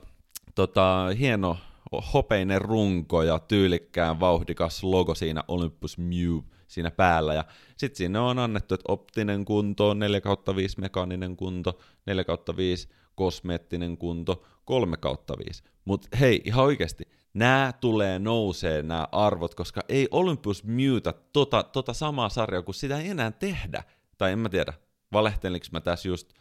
[0.54, 1.58] Tota, hieno
[2.14, 7.34] hopeinen runko ja tyylikkään vauhdikas logo siinä Olympus Mew siinä päällä.
[7.34, 7.44] Ja
[7.76, 12.88] sitten sinne on annettu, että optinen kunto, 4 kautta 5 mekaaninen kunto, 4 kautta 5
[13.14, 15.62] kosmeettinen kunto, 3 kautta 5.
[15.84, 21.92] Mutta hei, ihan oikeasti, nämä tulee nousee nämä arvot, koska ei Olympus Mewta tota, tota
[21.92, 23.84] samaa sarjaa, kun sitä ei enää tehdä.
[24.18, 24.72] Tai en mä tiedä,
[25.12, 26.32] valehtelinko mä tässä just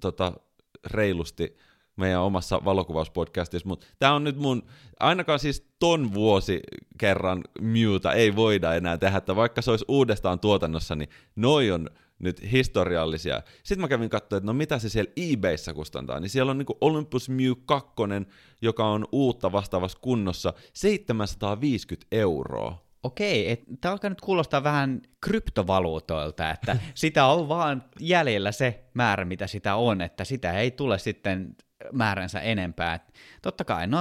[0.00, 0.32] tota,
[0.84, 1.56] reilusti
[1.96, 4.62] meidän omassa valokuvauspodcastissa, mutta tämä on nyt mun,
[5.00, 6.60] ainakaan siis ton vuosi
[6.98, 11.88] kerran Mewta ei voida enää tehdä, että vaikka se olisi uudestaan tuotannossa, niin noi on
[12.18, 13.42] nyt historiallisia.
[13.62, 16.78] Sitten mä kävin katsoa, että no mitä se siellä eBayssä kustantaa, niin siellä on niinku
[16.80, 17.92] Olympus Mew 2,
[18.62, 22.82] joka on uutta vastaavassa kunnossa, 750 euroa.
[23.02, 29.46] Okei, tämä alkaa nyt kuulostaa vähän kryptovaluutoilta, että sitä on vaan jäljellä se määrä, mitä
[29.46, 31.56] sitä on, että sitä ei tule sitten
[31.92, 32.94] määränsä enempää.
[32.94, 33.02] Et
[33.42, 33.98] totta kai, no,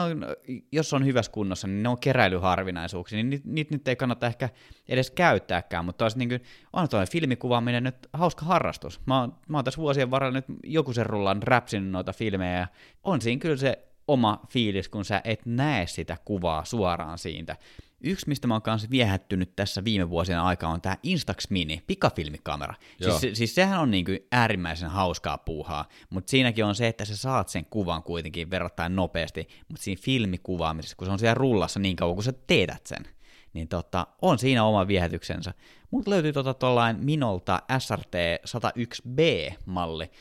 [0.71, 4.49] jos on hyvässä kunnossa, niin ne on keräilyharvinaisuuksia, niin niitä niit nyt ei kannata ehkä
[4.89, 9.01] edes käyttääkään, mutta niin kuin, on tuo filmikuvaaminen nyt hauska harrastus.
[9.05, 12.67] Mä oon, mä oon tässä vuosien varrella nyt joku sen rullan räpsin noita filmejä, ja
[13.03, 17.55] on siinä kyllä se oma fiilis, kun sä et näe sitä kuvaa suoraan siitä.
[18.03, 22.73] Yksi, mistä mä oon kanssa viehättynyt tässä viime vuosien aikaa, on tämä Instax Mini, pikafilmikamera.
[23.01, 27.17] Siis, siis sehän on niin kuin äärimmäisen hauskaa puuhaa, mutta siinäkin on se, että sä
[27.17, 31.95] saat sen kuvan kuitenkin verrattain nopeasti, mutta siinä filmikuvaamisessa, kun se on siellä rullassa niin
[31.95, 33.05] kauan, kun sä teetät sen,
[33.53, 35.53] niin tota, on siinä oma viehätyksensä.
[35.91, 38.15] Mutta löytyy tota tuollain Minolta SRT
[38.47, 40.11] 101B-malli.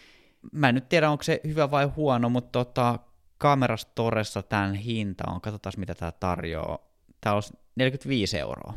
[0.53, 2.99] Mä en nyt tiedä, onko se hyvä vai huono, mutta tota,
[3.39, 6.79] kamerastoressa tämän hinta on, katsotaan mitä tämä tarjoaa.
[7.21, 7.43] Tämä on
[7.77, 8.75] 45 euroa.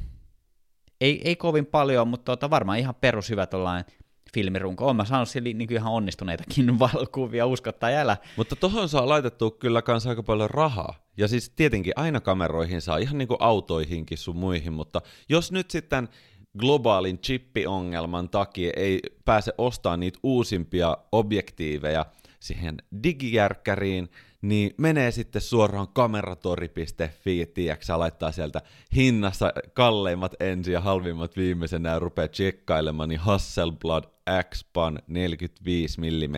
[1.02, 3.86] Ei, ei kovin paljon, mutta tota, varmaan ihan perushyvä tuollainen
[4.34, 4.86] filmirunko.
[4.86, 8.18] Olen mä saanut siellä niin ihan onnistuneitakin valokuvia, uskottaa jälä.
[8.38, 10.96] Mutta tuohon saa laitettu kyllä kans aika paljon rahaa.
[11.18, 15.72] Ja siis tietenkin aina kameroihin saa, ihan niin kuin autoihinkin sun muihin, mutta jos nyt
[15.72, 16.10] sitten
[16.58, 22.06] globaalin chippiongelman takia ei pääse ostamaan niitä uusimpia objektiiveja
[22.40, 24.10] siihen digijärkkäriin,
[24.44, 28.62] niin menee sitten suoraan kameratori.fi, tiedätkö, laittaa sieltä
[28.96, 34.04] hinnassa kalleimmat ensin ja halvimmat viimeisenä ja rupeaa tsekkailemaan, niin Hasselblad
[34.50, 36.36] X-Pan 45 mm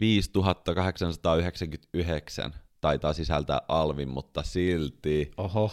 [0.00, 5.30] 5899 taitaa sisältää alvin, mutta silti.
[5.36, 5.72] Oho.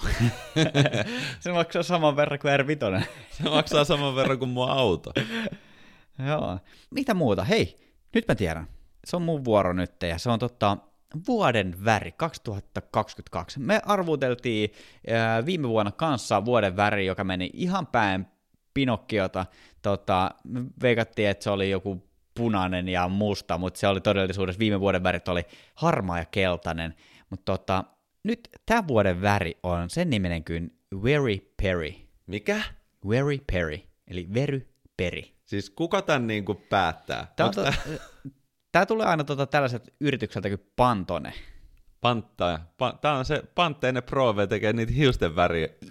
[1.39, 3.03] se maksaa saman verran kuin R5.
[3.31, 5.13] se maksaa saman verran kuin mun auto.
[6.27, 6.59] Joo.
[6.89, 7.43] Mitä muuta?
[7.43, 7.77] Hei,
[8.13, 8.67] nyt mä tiedän.
[9.05, 10.77] Se on mun vuoro nyt ja se on totta,
[11.27, 13.59] vuoden väri 2022.
[13.59, 14.69] Me arvuteltiin
[15.09, 18.27] ää, viime vuonna kanssa vuoden väri, joka meni ihan päin
[18.73, 19.45] Pinokkiota.
[19.81, 24.79] Tota, me veikattiin, että se oli joku punainen ja musta, mutta se oli todellisuudessa viime
[24.79, 26.95] vuoden värit oli harmaa ja keltainen.
[27.29, 27.83] Mutta tota,
[28.23, 31.93] nyt tämä vuoden väri on sen niminen kuin Very Perry.
[32.27, 32.61] Mikä?
[33.09, 34.67] Very Perry, eli Very
[34.97, 35.37] Peri.
[35.45, 37.33] Siis kuka tämän niin kuin päättää?
[37.35, 37.61] Tämä, to,
[38.77, 41.33] tämä tulee aina tuota tällaiset yritykseltä kuin Pantone.
[42.01, 45.31] Pantta, pa, tämä on se Pantteinen Prove tekee niitä hiusten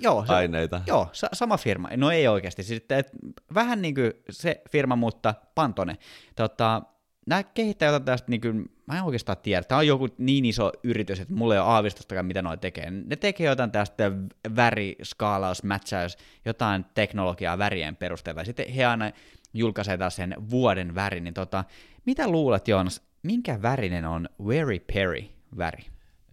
[0.01, 0.81] Joo, se, väriaineita.
[0.87, 1.89] joo sa- sama firma.
[1.97, 2.63] No ei oikeasti.
[2.63, 3.11] Siis, et,
[3.55, 5.97] vähän niin kuin se firma, mutta Pantone.
[6.37, 6.83] Tota,
[7.27, 10.73] nämä kehittää jotain tästä, niin kuin, mä en oikeastaan tiedä, tämä on joku niin iso
[10.83, 12.91] yritys, että mulla ei ole aavistustakaan, mitä noi tekee.
[12.91, 14.13] Ne tekee jotain tästä
[14.57, 18.45] väri, skaalaus, matchaus, jotain teknologiaa värien perusteella.
[18.45, 19.13] Sitten he aina
[19.59, 21.65] julkaisee sen vuoden väri, niin tota,
[22.07, 25.25] mitä luulet, Joonas, minkä värinen on Very Perry
[25.59, 25.87] väri?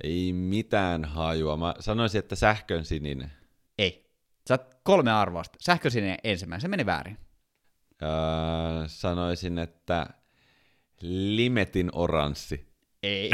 [0.04, 1.58] Ei mitään hajua.
[1.58, 3.32] Mä sanoisin, että sähkön sininen.
[3.78, 4.10] Ei.
[4.48, 5.58] Saat kolme arvosta.
[5.62, 7.18] Sähkösininen ensimmäinen, se meni väärin.
[8.04, 8.10] Öö,
[8.88, 10.08] sanoisin, että
[11.02, 12.68] limetin oranssi.
[13.04, 13.32] Ei.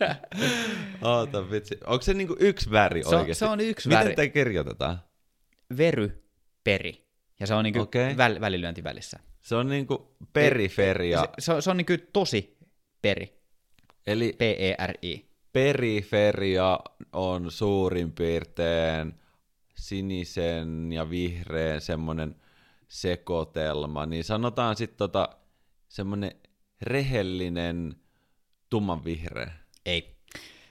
[1.02, 1.78] Oota vitsi.
[1.86, 3.38] Onko se niinku yksi väri Se on- oikeasti?
[3.38, 4.14] se on yksi Miten väri.
[4.14, 4.98] tämä kirjoitetaan?
[5.76, 6.22] Very
[6.64, 7.09] Peri.
[7.40, 8.04] Ja se on niinku Okei.
[8.04, 8.16] okay.
[8.16, 9.18] väl, välilyönti välissä.
[9.40, 12.58] Se on niinku periferia, Se, se, on, se on niinku tosi
[13.02, 13.40] peri.
[14.06, 15.26] eli P-E-R-I.
[15.52, 16.80] periferia
[17.12, 19.14] on suurin piirtein
[19.74, 22.36] sinisen ja vihreän semmoinen
[22.88, 25.28] sekoitelma, niin sanotaan sitten tota,
[25.88, 26.32] semmoinen
[26.82, 27.96] rehellinen
[28.70, 29.52] tummanvihreä.
[29.86, 30.16] Ei.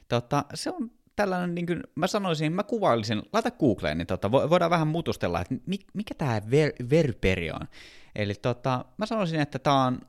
[0.08, 4.49] Tota, se on tällainen, niin kuin, mä sanoisin, mä kuvailisin, laita Googleen, niin tota, vo-
[4.49, 7.67] voidaan vähän mutustella, että mi, mikä tämä ver, verperi on.
[8.15, 9.99] Eli tota, mä sanoisin, että tämä on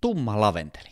[0.00, 0.88] tumma laventeli.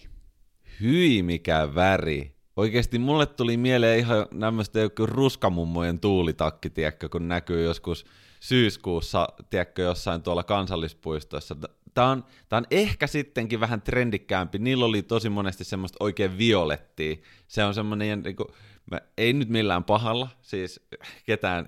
[0.81, 2.37] Hyi mikä väri.
[2.57, 8.05] Oikeasti mulle tuli mieleen ihan nämmöistä joku ruskamummojen tuulitakki, tiedätkö, kun näkyy joskus
[8.41, 11.57] syyskuussa, tiedätkö, jossain tuolla kansallispuistoissa.
[11.95, 14.59] Tämä on, tää on ehkä sittenkin vähän trendikkäämpi.
[14.59, 17.17] Niillä oli tosi monesti semmoista oikein violettia.
[17.49, 18.49] Se on semmoinen, niin kuin,
[18.91, 20.87] mä, ei nyt millään pahalla, siis
[21.25, 21.67] ketään,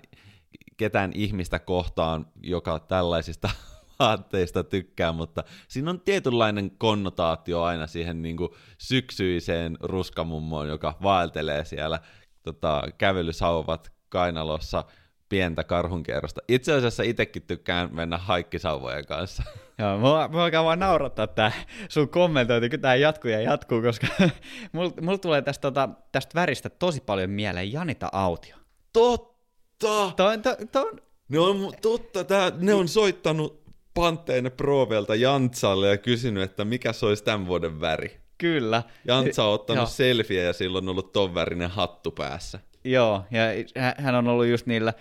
[0.76, 3.50] ketään ihmistä kohtaan, joka tällaisista
[3.98, 11.64] vaatteista tykkää, mutta siinä on tietynlainen konnotaatio aina siihen niin kuin syksyiseen ruskamummoon, joka vaeltelee
[11.64, 12.00] siellä
[12.42, 14.84] tota, kävelysauvat kainalossa
[15.28, 16.40] pientä karhunkierrosta.
[16.48, 19.42] Itse asiassa itsekin tykkään mennä haikkisauvojen kanssa.
[19.78, 21.52] Joo, mua, mua alkaa vaan naurattaa tää
[21.88, 24.06] sun kommentointi, kun tää jatkuu ja jatkuu, koska
[24.72, 28.56] mulla mul tulee tästä, tota, tästä väristä tosi paljon mieleen Janita Autio.
[28.92, 30.12] Totta!
[30.16, 30.92] Toi, toi, toi,
[31.28, 33.62] Ne on, totta, tää, ne on soittanut
[33.94, 38.20] Pantteinen Provelta Jantsalle ja kysynyt, että mikä se olisi tämän vuoden väri.
[38.38, 38.82] kyllä.
[39.06, 39.86] Jantsa on ottanut Joo.
[39.86, 42.58] selfieä ja sillä on ollut ton värinen hattu päässä.
[42.84, 43.42] Joo, ja
[43.82, 44.92] hä- hän on ollut just niillä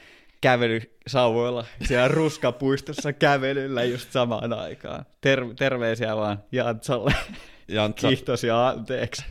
[0.42, 5.06] kävelysauvoilla siellä ruskapuistossa kävelyllä just samaan aikaan.
[5.22, 7.14] Ter- terveisiä vaan Jantsalle.
[7.68, 9.24] Jantsa, Kiitos ja anteeksi.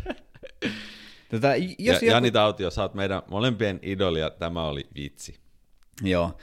[1.33, 1.39] Ja,
[1.79, 2.13] jos joku...
[2.13, 5.35] Jani Tautio, sä oot meidän molempien idolia, tämä oli vitsi.
[6.03, 6.37] Joo.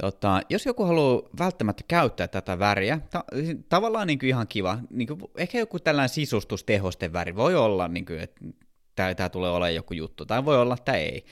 [0.00, 3.24] Tota, jos joku haluaa välttämättä käyttää tätä väriä, ta-
[3.68, 8.04] tavallaan niin kuin ihan kiva, niin kuin, ehkä joku tällainen sisustustehosten väri voi olla, niin
[8.04, 8.40] kuin, että
[9.16, 11.24] tämä tulee olemaan joku juttu, tai voi olla, että ei.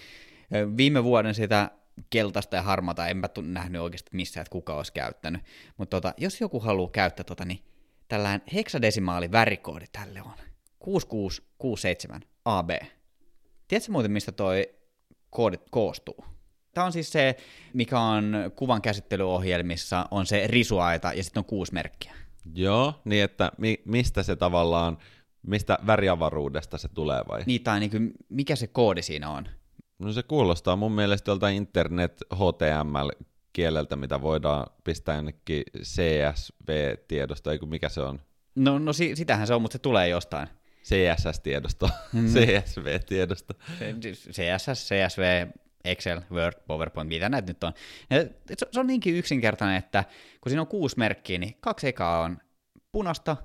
[0.77, 1.71] Viime vuoden sitä
[2.11, 5.42] keltaista ja harmata en mä nähnyt oikeasti missään, että kuka olisi käyttänyt.
[5.76, 7.64] Mutta tota, jos joku haluaa käyttää tota, niin
[8.09, 10.33] tällainen heksadesimaali värikoodi tälle on
[10.78, 12.70] 6667 AB.
[13.68, 14.74] Tiedätkö muuten, mistä toi
[15.31, 16.24] koodi koostuu?
[16.74, 17.37] Tämä on siis se,
[17.72, 22.14] mikä on kuvan käsittelyohjelmissa, on se risuaita ja sitten on kuusi merkkiä.
[22.55, 24.98] Joo, niin että mi- mistä se tavallaan,
[25.42, 27.42] mistä väriavaruudesta se tulee vai?
[27.46, 29.48] Niin, tai niin kuin, mikä se koodi siinä on?
[30.02, 37.88] No se kuulostaa mun mielestä joltain internet HTML-kieleltä, mitä voidaan pistää jonnekin CSV-tiedosto, eikö mikä
[37.88, 38.20] se on?
[38.54, 40.48] No, no si- sitähän se on, mutta se tulee jostain.
[40.84, 42.26] CSS-tiedosto, Mm.
[42.34, 43.54] CSV-tiedosto.
[44.30, 45.46] CSS, CSV,
[45.84, 47.72] Excel, Word, PowerPoint, mitä näitä nyt on.
[48.72, 50.04] Se on niinkin yksinkertainen, että
[50.40, 52.38] kun siinä on kuusi merkkiä, niin kaksi ekaa on
[52.92, 53.36] punasta,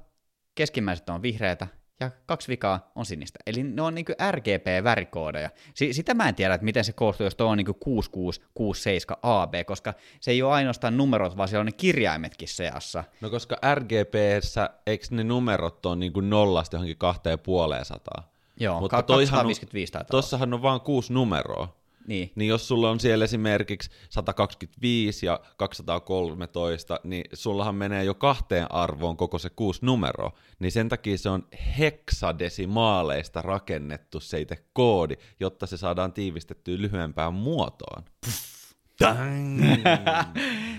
[0.55, 1.67] keskimmäiset on vihreätä
[1.99, 3.39] ja kaksi vikaa on sinistä.
[3.47, 5.49] Eli ne on niinku RGB-värikoodeja.
[5.73, 9.53] Si- sitä mä en tiedä, että miten se koostuu, jos tuo on niinku 6667 AB,
[9.65, 13.03] koska se ei ole ainoastaan numerot, vaan siellä on ne kirjaimetkin seassa.
[13.21, 18.31] No koska RGBssä, eikö ne numerot on niin nollasta johonkin kahteen puoleen sataa?
[18.59, 20.11] Joo, Mutta ka- toihan on- 255 taitaa.
[20.11, 21.76] Tossahan on vaan kuusi numeroa.
[22.07, 22.31] Niin.
[22.35, 29.17] Niin jos sulla on siellä esimerkiksi 125 ja 213, niin sullahan menee jo kahteen arvoon
[29.17, 30.31] koko se kuusi numeroa.
[30.59, 31.47] Niin sen takia se on
[31.79, 38.03] heksadesimaaleista rakennettu se itse koodi, jotta se saadaan tiivistettyä lyhyempään muotoon.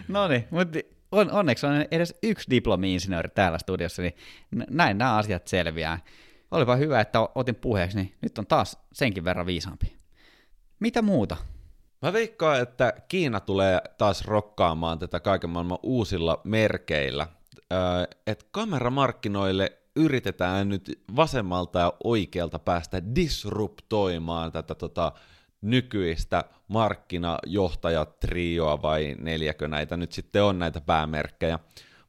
[0.09, 0.79] No niin, mutta
[1.12, 4.14] on, onneksi on edes yksi diplomi-insinööri täällä studiossa, niin
[4.70, 5.99] näin nämä asiat selviää.
[6.51, 9.98] Olipa hyvä, että otin puheeksi, niin nyt on taas senkin verran viisaampi.
[10.81, 11.37] Mitä muuta?
[12.03, 17.26] Mä veikkaan, että Kiina tulee taas rokkaamaan tätä kaiken maailman uusilla merkeillä.
[18.26, 25.12] että kameramarkkinoille yritetään nyt vasemmalta ja oikealta päästä disruptoimaan tätä tota,
[25.61, 31.59] nykyistä markkinajohtajatrioa vai neljäkö näitä nyt sitten on näitä päämerkkejä.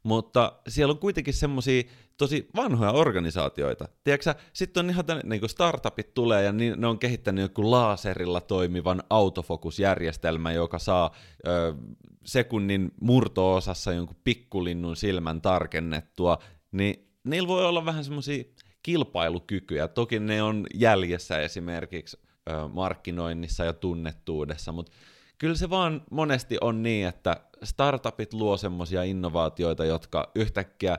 [0.03, 1.84] Mutta siellä on kuitenkin semmosia
[2.20, 3.88] tosi vanhoja organisaatioita.
[4.03, 9.03] Tiedätkö sitten on ihan tänne, niin startupit tulee ja ne on kehittänyt joku laaserilla toimivan
[9.09, 11.15] autofokusjärjestelmän, joka saa
[11.47, 11.74] ö,
[12.26, 16.38] sekunnin murto-osassa jonkun pikkulinnun silmän tarkennettua,
[16.72, 18.43] niin niillä voi olla vähän semmoisia
[18.84, 19.88] kilpailukykyjä.
[19.88, 22.17] Toki ne on jäljessä esimerkiksi
[22.49, 24.91] ö, markkinoinnissa ja tunnettuudessa, mutta
[25.38, 30.97] kyllä se vaan monesti on niin, että startupit luo semmoisia innovaatioita, jotka yhtäkkiä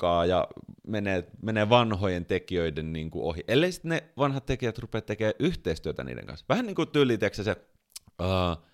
[0.00, 0.48] rokkaa ja
[0.86, 3.44] menee, menee vanhojen tekijöiden niin kuin ohi.
[3.48, 6.46] Ellei sitten ne vanhat tekijät rupea tekemään yhteistyötä niiden kanssa.
[6.48, 7.56] Vähän niin kuin tyyli, se
[8.22, 8.64] uh,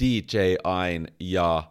[0.00, 1.62] DJ Ain ja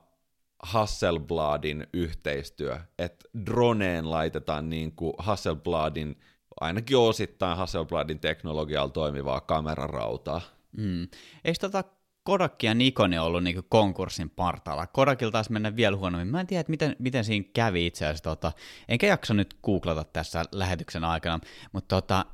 [0.64, 6.16] Hasselbladin yhteistyö, että droneen laitetaan niin kuin Hasselbladin,
[6.62, 10.42] ainakin osittain Hasselbladin teknologialla toimivaa kamerarautaa.
[10.78, 11.08] Mm.
[11.46, 11.84] Eikö tota
[12.28, 14.88] Kodak ja Nikon ollut niin konkurssin partaalla?
[14.88, 16.28] Kodakilla taas mennä vielä huonommin.
[16.28, 18.24] Mä en tiedä, miten, miten siinä kävi itse asiassa.
[18.24, 18.52] Tota,
[18.88, 21.40] enkä jaksa nyt googlata tässä lähetyksen aikana,
[21.72, 22.26] mutta tota,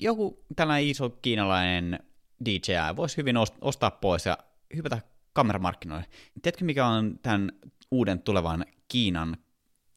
[0.00, 1.98] joku tällainen iso kiinalainen
[2.44, 4.38] DJI voisi hyvin ostaa pois ja
[4.76, 4.98] hypätä
[5.32, 6.06] kameramarkkinoille.
[6.42, 7.52] Tiedätkö, mikä on tämän
[7.90, 9.36] uuden tulevan Kiinan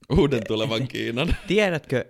[0.10, 1.36] Uuden tulevan Kiinan.
[1.48, 2.06] Tiedätkö,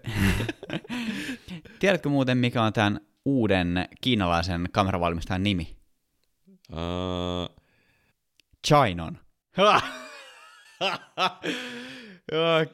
[1.79, 5.78] tiedätkö muuten, mikä on tämän uuden kiinalaisen kameravalmistajan nimi?
[6.72, 7.55] Uh...
[8.67, 9.17] Chinon.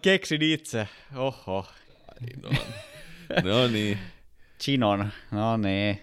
[0.02, 0.88] Keksin itse.
[1.16, 1.66] Oho.
[3.44, 4.00] No, niin.
[4.64, 5.12] Chinon.
[5.32, 6.02] No niin.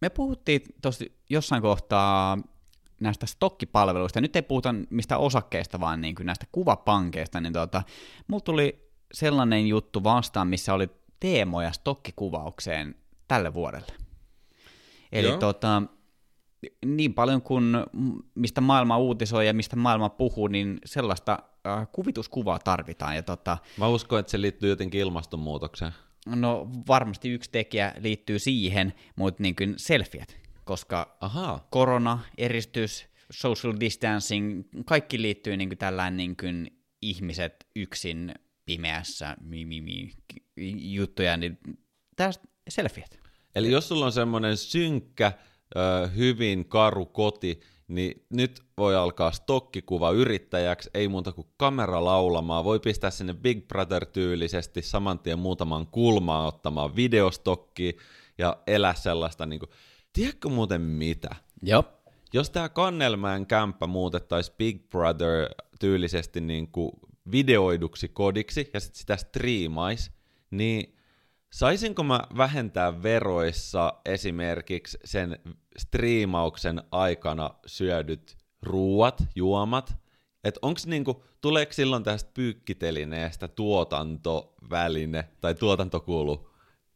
[0.00, 2.38] Me puhuttiin tosi jossain kohtaa
[3.00, 7.82] näistä stokkipalveluista, nyt ei puhuta mistä osakkeista, vaan niin kuin näistä kuvapankeista, niin tota,
[8.26, 10.88] mulla tuli sellainen juttu vastaan, missä oli
[11.20, 12.94] teemoja stokkikuvaukseen
[13.28, 13.92] tälle vuodelle.
[15.12, 15.38] Eli Joo.
[15.38, 15.82] tota,
[16.86, 17.64] niin paljon kuin
[18.34, 23.16] mistä maailma uutisoi ja mistä maailma puhuu, niin sellaista äh, kuvituskuvaa tarvitaan.
[23.16, 25.92] Ja tota, Mä uskon, että se liittyy jotenkin ilmastonmuutokseen.
[26.26, 31.66] No varmasti yksi tekijä liittyy siihen, mutta niin kuin selfiet koska Aha.
[31.70, 38.34] korona, eristys, social distancing, kaikki liittyy niin kuin tällainen niin kuin ihmiset yksin
[38.64, 40.12] pimeässä mi, mi, mi,
[40.94, 41.58] juttuja, niin
[42.16, 43.20] tästä selfiet.
[43.54, 45.32] Eli jos sulla on semmoinen synkkä,
[46.16, 52.80] hyvin karu koti, niin nyt voi alkaa stokkikuva yrittäjäksi, ei muuta kuin kamera laulamaan, voi
[52.80, 57.96] pistää sinne Big Brother-tyylisesti saman tien muutaman kulmaa ottamaan videostokki
[58.38, 59.70] ja elää sellaista niin kuin
[60.12, 61.36] Tiedätkö muuten mitä?
[61.62, 61.84] Joo.
[62.32, 65.48] Jos tämä Kannelmäen kämppä muutettaisiin Big Brother
[65.80, 66.92] tyylisesti niin kuin
[67.32, 70.10] videoiduksi kodiksi ja sit sitä striimaisi,
[70.50, 70.96] niin
[71.52, 75.38] saisinko mä vähentää veroissa esimerkiksi sen
[75.78, 79.96] striimauksen aikana syödyt ruuat, juomat,
[80.44, 86.52] että onko niinku, tuleeko silloin tästä pyykkitelineestä tuotantoväline tai tuotantokulu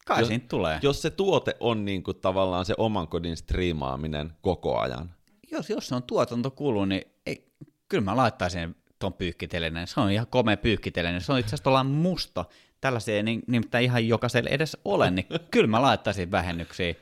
[0.06, 0.78] Kai jos, siitä tulee.
[0.82, 5.14] Jos se tuote on niin kuin tavallaan se oman kodin striimaaminen koko ajan.
[5.52, 7.52] Jos, jos se on tuotantokulu, niin ei,
[7.88, 9.86] kyllä mä laittaisin ton pyykkitelineen.
[9.86, 11.20] Se on ihan komea pyykkitelineen.
[11.20, 12.44] Se on itse asiassa musta.
[12.80, 16.94] Tällaisia ei nimittäin ihan jokaiselle edes ole, niin kyllä mä laittaisin vähennyksiä.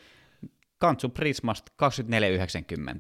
[0.79, 1.71] Kantsu Prismast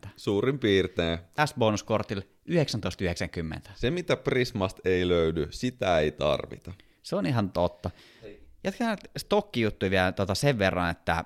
[0.02, 0.08] 24,90.
[0.16, 1.18] Suurin piirtein.
[1.46, 3.70] S-bonuskortilla 19,90.
[3.74, 6.72] Se, mitä Prismast ei löydy, sitä ei tarvita.
[7.02, 7.90] Se on ihan totta.
[8.64, 11.24] Jatketaan stokkijuttuja vielä tota sen verran, että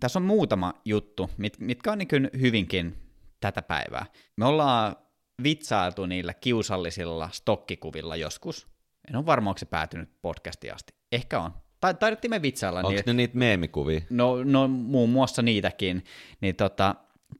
[0.00, 2.96] tässä on muutama juttu, mit, mitkä on niin hyvinkin
[3.40, 4.06] tätä päivää.
[4.36, 4.96] Me ollaan
[5.42, 8.71] vitsailtu niillä kiusallisilla stokkikuvilla joskus.
[9.08, 10.94] En ole varma, onko se päätynyt podcastiin asti.
[11.12, 11.50] Ehkä on.
[11.80, 12.78] Tai taidettiin me vitsailla.
[12.78, 14.00] Onko niin, ne niitä meemikuvia?
[14.10, 16.04] No, no muun muassa niitäkin.
[16.40, 16.94] Niin tota,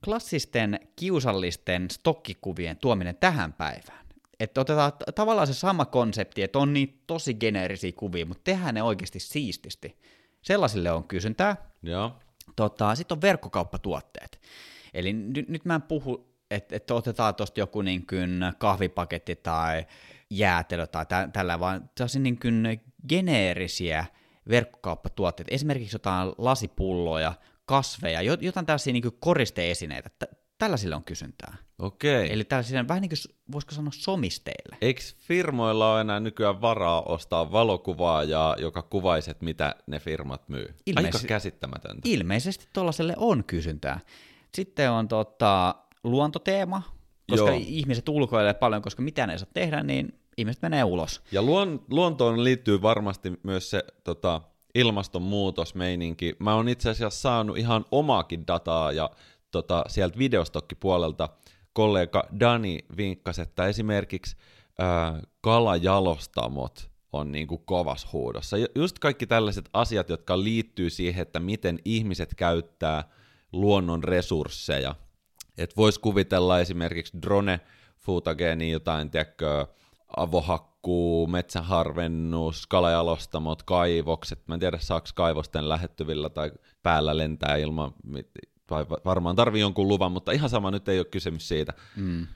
[0.05, 4.03] klassisten kiusallisten stokkikuvien tuominen tähän päivään
[4.43, 8.83] että otetaan tavallaan se sama konsepti, että on niin tosi geneerisiä kuvia, mutta tehdään ne
[8.83, 9.99] oikeasti siististi.
[10.43, 11.57] Sellaisille on kysyntää.
[11.83, 12.13] Joo.
[12.57, 14.41] Tota, Sitten on verkkokauppatuotteet.
[14.95, 19.87] Eli nyt, nyt mä en puhu, että, että otetaan tuosta joku niin kuin kahvipaketti tai
[20.39, 24.05] jäätelö tai tä, tällä, vaan sellaisia niin kuin geneerisiä
[24.49, 25.55] verkkokauppatuotteita.
[25.55, 30.11] Esimerkiksi jotain lasipulloja, kasveja, jotain tällaisia niin koristeesineitä
[30.63, 31.57] tällaisille on kysyntää.
[31.79, 32.33] Okei.
[32.33, 34.77] Eli tällaisille vähän niin kuin, voisiko sanoa somisteille.
[34.81, 40.75] Eikö firmoilla ole enää nykyään varaa ostaa valokuvaajaa, joka kuvaisi, että mitä ne firmat myy?
[40.87, 42.01] Ilmeisesti, Aika käsittämätöntä.
[42.05, 44.01] Ilmeisesti tuollaiselle on kysyntää.
[44.55, 45.75] Sitten on tota,
[46.05, 46.83] luontoteema,
[47.31, 47.61] koska Joo.
[47.67, 51.23] ihmiset ulkoilee paljon, koska mitä ne saa tehdä, niin ihmiset menee ulos.
[51.33, 54.41] Ja luon, luontoon liittyy varmasti myös se tota,
[54.75, 56.37] ilmastonmuutosmeininki.
[56.39, 59.11] Mä oon itse asiassa saanut ihan omaakin dataa ja
[59.51, 61.29] tota, sieltä videostokkipuolelta
[61.73, 64.37] kollega Dani vinkkasi, että esimerkiksi
[64.79, 68.57] ää, kalajalostamot on niin kuin kovas huudossa.
[68.75, 73.05] Just kaikki tällaiset asiat, jotka liittyy siihen, että miten ihmiset käyttää
[73.53, 74.95] luonnon resursseja.
[75.59, 77.61] Että vois kuvitella esimerkiksi drone
[77.99, 79.67] futageeni jotain, tiedätkö,
[80.17, 84.49] avohakkuu, metsäharvennus, kalajalostamot, kaivokset.
[84.49, 86.53] Mä en tiedä, saako kaivosten lähettyvillä tai
[86.83, 87.95] päällä lentää ilman,
[88.71, 91.73] vai varmaan tarvii jonkun luvan, mutta ihan sama, nyt ei ole kysymys siitä.
[91.97, 92.27] Mm.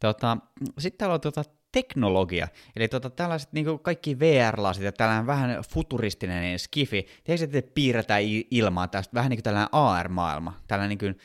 [0.00, 0.36] Tota,
[0.78, 6.58] Sitten täällä on tota teknologia, eli tota, tällaiset niin kaikki VR-lasit ja tällainen vähän futuristinen
[6.58, 11.18] skifi, tiedätkö, että piirretään ilmaa tästä vähän niin kuin tällainen AR-maailma, tällainen niin kuin,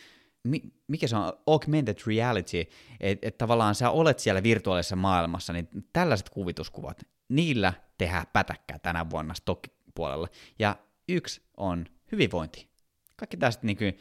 [0.87, 2.65] mikä se on, augmented reality,
[2.99, 9.09] että et tavallaan sä olet siellä virtuaalisessa maailmassa, niin tällaiset kuvituskuvat, niillä tehdään pätäkkää tänä
[9.09, 10.27] vuonna stock-puolella.
[10.59, 10.75] Ja
[11.09, 12.69] yksi on hyvinvointi.
[13.15, 13.97] Kaikki tästä niin kuin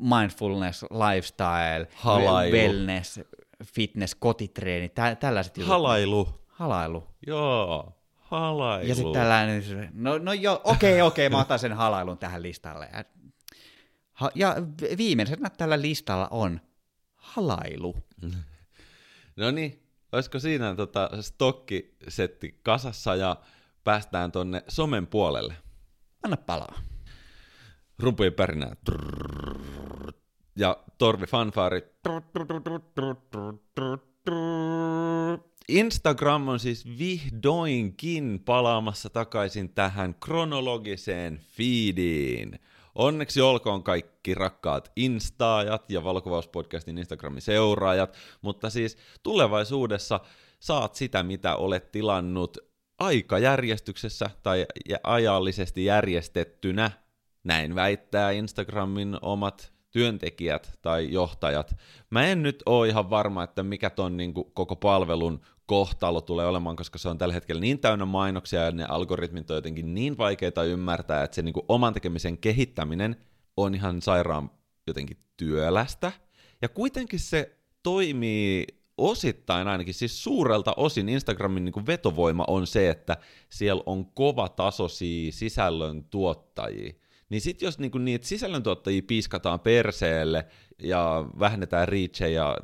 [0.00, 2.52] mindfulness, lifestyle, Halailu.
[2.52, 3.20] wellness,
[3.64, 5.68] fitness, kotitreeni, tä- tällaiset jutut.
[5.68, 6.28] Halailu.
[6.46, 7.04] Halailu.
[7.26, 8.88] Joo, halailu.
[8.88, 9.62] Ja sitten tällainen,
[9.92, 12.88] no, no joo, okei, okay, okei, okay, mä otan sen halailun tähän listalle.
[14.18, 14.56] Ha- ja
[14.98, 16.60] viimeisenä tällä listalla on
[17.14, 17.96] halailu.
[19.36, 23.36] No niin, olisiko siinä tota, stokkisetti kasassa ja
[23.84, 25.56] päästään tonne somen puolelle?
[26.22, 26.80] Anna palaa.
[27.98, 28.76] Rumpujen pärinää.
[30.56, 31.82] Ja torvi fanfaari.
[35.68, 42.60] Instagram on siis vihdoinkin palaamassa takaisin tähän kronologiseen feediin.
[42.98, 50.20] Onneksi olkoon kaikki rakkaat instaajat ja valokuvauspodcastin Instagramin seuraajat, mutta siis tulevaisuudessa
[50.60, 52.58] saat sitä, mitä olet tilannut
[52.98, 54.66] aikajärjestyksessä tai
[55.02, 56.90] ajallisesti järjestettynä.
[57.44, 61.76] Näin väittää Instagramin omat työntekijät tai johtajat.
[62.10, 66.46] Mä en nyt ole ihan varma, että mikä ton niin kuin, koko palvelun kohtalo tulee
[66.46, 70.18] olemaan, koska se on tällä hetkellä niin täynnä mainoksia ja ne algoritmit on jotenkin niin
[70.18, 73.16] vaikeita ymmärtää, että se niin kuin, oman tekemisen kehittäminen
[73.56, 74.50] on ihan sairaan
[74.86, 76.12] jotenkin työlästä.
[76.62, 78.66] Ja kuitenkin se toimii
[78.98, 83.16] osittain ainakin, siis suurelta osin Instagramin niin vetovoima on se, että
[83.48, 86.92] siellä on kova tasoisia sisällön tuottajia.
[87.28, 90.46] Niin sitten jos niinku niitä sisällöntuottajia piiskataan perseelle
[90.82, 92.58] ja vähennetään reachejä ja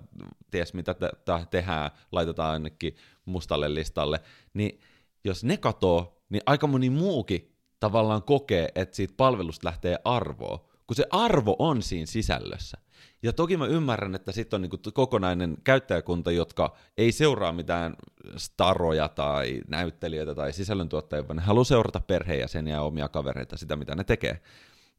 [0.50, 4.20] ties mitä te- te- tehdään, laitetaan ainakin mustalle listalle,
[4.54, 4.80] niin
[5.24, 10.96] jos ne katoo, niin aika moni muukin tavallaan kokee, että siitä palvelusta lähtee arvoa, kun
[10.96, 12.78] se arvo on siinä sisällössä.
[13.22, 17.96] Ja toki mä ymmärrän, että sitten on niinku kokonainen käyttäjäkunta, jotka ei seuraa mitään
[18.36, 23.94] staroja tai näyttelijöitä tai sisällöntuottajia, vaan ne haluaa seurata perheenjäseniä ja omia kavereita, sitä mitä
[23.94, 24.40] ne tekee.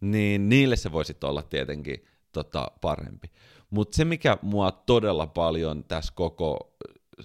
[0.01, 3.31] Niin niille se voisi olla tietenkin tota, parempi.
[3.69, 6.75] Mutta se, mikä mua todella paljon tässä koko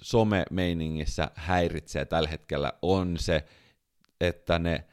[0.01, 3.45] some-meiningissä häiritsee tällä hetkellä, on se,
[4.21, 4.85] että ne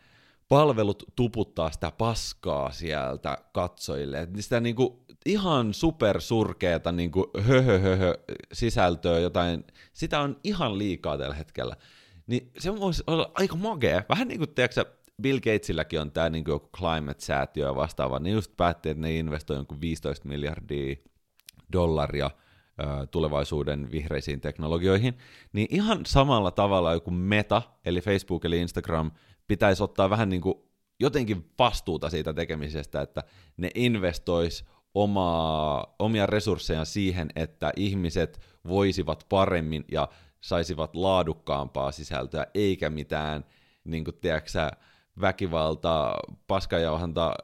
[0.49, 4.21] palvelut tuputtaa sitä paskaa sieltä katsojille.
[4.21, 8.15] Et sitä niinku ihan supersurkeeta niinku höhöhöhö
[8.53, 11.77] sisältöä, jotain, sitä on ihan liikaa tällä hetkellä.
[12.27, 14.03] Niin se voisi olla aika magea.
[14.09, 14.85] Vähän niin kuin, tiedätkö,
[15.23, 19.81] Bill Gatesilläkin on tämä niinku climate-säätiö ja vastaava, niin just päätti, että ne investoi jonkun
[19.81, 20.97] 15 miljardia
[21.73, 22.31] dollaria
[23.11, 25.19] tulevaisuuden vihreisiin teknologioihin,
[25.53, 29.11] niin ihan samalla tavalla joku Meta, eli Facebook eli Instagram,
[29.47, 30.55] pitäisi ottaa vähän niin kuin
[31.01, 33.25] jotenkin vastuuta siitä tekemisestä, että
[33.57, 34.65] ne investois
[34.95, 40.09] omaa, omia resursseja siihen, että ihmiset voisivat paremmin ja
[40.41, 43.45] saisivat laadukkaampaa sisältöä, eikä mitään,
[43.85, 44.71] niin kuin, tiedätkö,
[45.21, 46.15] väkivalta,
[46.47, 47.35] paskajauhanta,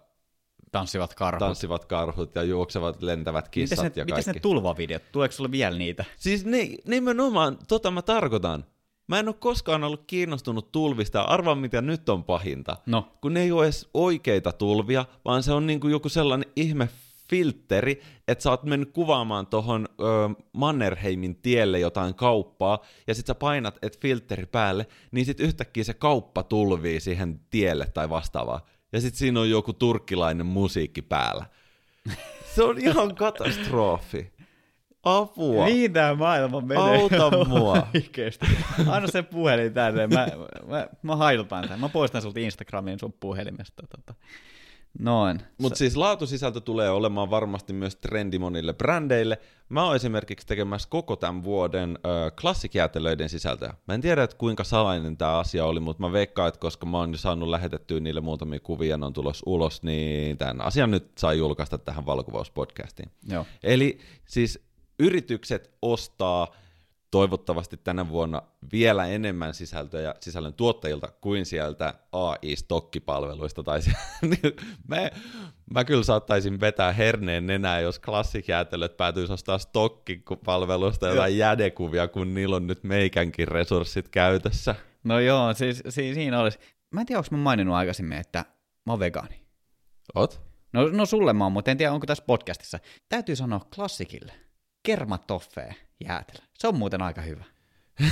[0.73, 1.39] tanssivat karhut.
[1.39, 4.13] tanssivat karhut ja juoksevat lentävät kissat mites ne, ja kaikki.
[4.13, 5.03] Mites ne tulvavideot?
[5.13, 6.05] Tuleeko sulle vielä niitä?
[6.17, 8.65] Siis ne, nimenomaan, tota mä tarkoitan.
[9.07, 11.23] Mä en ole koskaan ollut kiinnostunut tulvista.
[11.23, 12.77] Arvaa, mitä nyt on pahinta.
[12.87, 13.13] No.
[13.21, 16.89] Kun ne ei ole edes oikeita tulvia, vaan se on niinku joku sellainen ihme
[17.29, 20.05] filtteri, että sä oot mennyt kuvaamaan tohon ö,
[20.53, 25.95] Mannerheimin tielle jotain kauppaa, ja sit sä painat, että filtteri päälle, niin sit yhtäkkiä se
[25.95, 28.67] kauppa tulvii siihen tielle tai vastaavaa.
[28.93, 31.47] Ja sit siinä on joku turkkilainen musiikki päällä.
[32.55, 34.35] Se on ihan katastrofi.
[35.05, 35.65] Apua.
[35.65, 36.83] Niin tämä maailma menee.
[36.83, 37.87] Auta mua.
[37.95, 38.47] Oikeesti.
[38.89, 40.07] Anna se puhelin tänne.
[40.07, 40.27] Mä,
[40.69, 41.81] mä, mä hailutan tämän.
[41.81, 43.83] Mä poistan sulta Instagramin sun puhelimesta.
[43.97, 44.15] Tota.
[44.99, 45.43] Noin.
[45.59, 49.39] Mutta siis laatusisältö tulee olemaan varmasti myös trendi monille brändeille.
[49.69, 53.75] Mä oon esimerkiksi tekemässä koko tämän vuoden ö, klassikjäätelöiden sisältöä.
[53.89, 56.99] Mä en tiedä, että kuinka salainen tämä asia oli, mutta mä veikkaan, että koska mä
[56.99, 61.19] oon jo saanut lähetettyä niille muutamia kuvia ne on tulos ulos, niin tämän asian nyt
[61.19, 63.11] saa julkaista tähän valokuvauspodcastiin.
[63.29, 63.47] Joo.
[63.63, 64.65] Eli siis
[64.99, 66.55] yritykset ostaa
[67.15, 68.43] toivottavasti tänä vuonna
[68.73, 73.63] vielä enemmän sisältöjä sisällön tuottajilta kuin sieltä AI-stokkipalveluista.
[73.63, 73.91] Tai se,
[74.89, 74.97] mä,
[75.71, 82.57] mä kyllä saattaisin vetää herneen nenää, jos klassikjäätelöt päätyisi ostaa stokkipalveluista jotain jädekuvia, kun niillä
[82.57, 84.75] on nyt meikänkin resurssit käytössä.
[85.05, 86.59] No joo, siis, siis siinä olisi.
[86.91, 88.45] Mä en tiedä, onko mä maininnut aikaisemmin, että
[88.87, 89.41] mä oon vegaani.
[90.15, 90.43] Ot?
[90.73, 92.79] No, no sulle mä oon, mutta en tiedä, onko tässä podcastissa.
[93.09, 94.44] Täytyy sanoa klassikille.
[94.85, 95.75] Kermatoffee
[96.05, 96.45] jäätelö.
[96.59, 97.45] Se on muuten aika hyvä.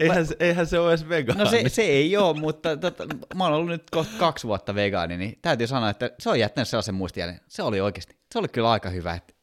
[0.00, 1.44] Eihän, se, eihän se ole edes vegaani.
[1.44, 5.16] No se, se ei ole, mutta tota, mä oon ollut nyt kohta kaksi vuotta vegaani,
[5.16, 7.40] niin täytyy sanoa, että se on jättänyt sellaisen muistijäljen.
[7.48, 9.14] Se oli oikeasti, se oli kyllä aika hyvä.
[9.14, 9.34] Että...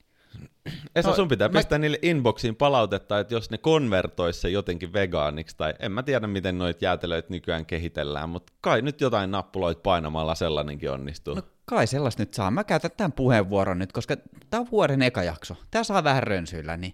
[0.95, 1.59] Esa, no, sun pitää mä...
[1.59, 6.27] pistää niille inboxiin palautetta, että jos ne konvertoisi se jotenkin vegaaniksi, tai en mä tiedä,
[6.27, 11.35] miten noita jäätelöitä nykyään kehitellään, mutta kai nyt jotain nappuloit painamalla sellainenkin onnistuu.
[11.35, 12.51] No kai sellaista nyt saa.
[12.51, 14.15] Mä käytän tämän puheenvuoron nyt, koska
[14.49, 15.55] tämä on vuoden eka jakso.
[15.71, 16.93] Tämä saa vähän rönsyillä, niin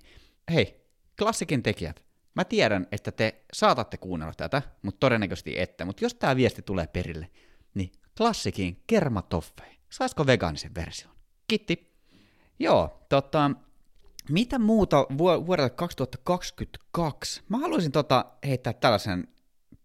[0.53, 0.85] hei,
[1.19, 2.03] klassikin tekijät.
[2.35, 5.85] Mä tiedän, että te saatatte kuunnella tätä, mutta todennäköisesti ette.
[5.85, 7.29] Mutta jos tämä viesti tulee perille,
[7.73, 9.79] niin klassikin kermatoffei.
[9.89, 11.15] Saisiko vegaanisen version?
[11.47, 11.89] Kitti.
[12.59, 13.51] Joo, tota,
[14.29, 17.41] mitä muuta vu- vuodelle 2022?
[17.49, 19.27] Mä haluaisin tota heittää tällaisen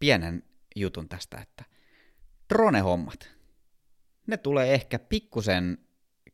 [0.00, 0.42] pienen
[0.76, 1.64] jutun tästä, että
[2.54, 3.33] drone-hommat
[4.26, 5.78] ne tulee ehkä pikkusen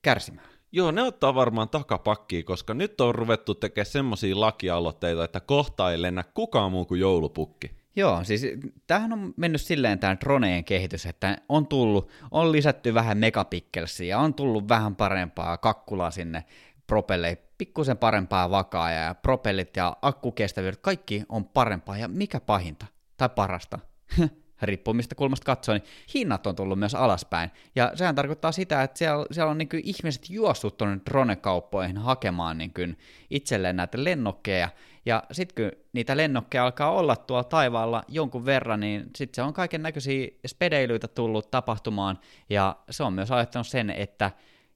[0.03, 0.49] kärsimään.
[0.73, 6.03] Joo, ne ottaa varmaan takapakkiin, koska nyt on ruvettu tekemään semmoisia lakialoitteita, että kohta ei
[6.03, 7.81] lennä kukaan muu kuin joulupukki.
[7.97, 8.47] Joo, siis
[8.87, 14.35] tämähän on mennyt silleen tämä droneen kehitys, että on tullut, on lisätty vähän megapikkelsiä on
[14.35, 16.45] tullut vähän parempaa kakkulaa sinne
[16.87, 22.87] propelleihin, pikkusen parempaa vakaa ja propellit ja akkukestävyydet, kaikki on parempaa ja mikä pahinta
[23.17, 23.79] tai parasta,
[24.63, 25.85] riippuu mistä kulmasta katsoo, niin
[26.15, 27.51] hinnat on tullut myös alaspäin.
[27.75, 32.59] Ja sehän tarkoittaa sitä, että siellä, siellä on niin kuin ihmiset juossut tuonne drone-kauppoihin hakemaan
[32.59, 32.99] niin kuin
[33.31, 34.69] itselleen näitä lennokkeja,
[35.07, 39.53] ja sitten kun niitä lennokkeja alkaa olla tuolla taivaalla jonkun verran, niin sitten se on
[39.53, 42.19] kaiken näköisiä spedeilyitä tullut tapahtumaan,
[42.51, 44.31] ja se on myös aiheuttanut sen, että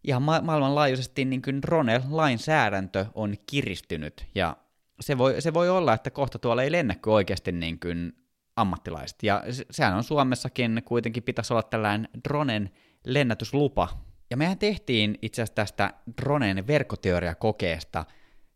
[0.05, 4.57] ihan ma- maailmanlaajuisesti niin kuin drone-lainsäädäntö on kiristynyt, ja
[5.01, 8.13] se voi, se voi olla, että kohta tuolla ei lennäkö oikeasti niin kuin
[8.57, 9.23] ammattilaiset.
[9.23, 12.71] Ja sehän on Suomessakin kuitenkin pitäisi olla tällainen dronen
[13.07, 13.89] lennätyslupa.
[14.31, 18.05] Ja mehän tehtiin itse asiassa tästä dronen verkkoteoriakokeesta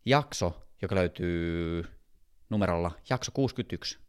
[0.05, 1.83] jakso, joka löytyy
[2.49, 3.99] numerolla jakso 61.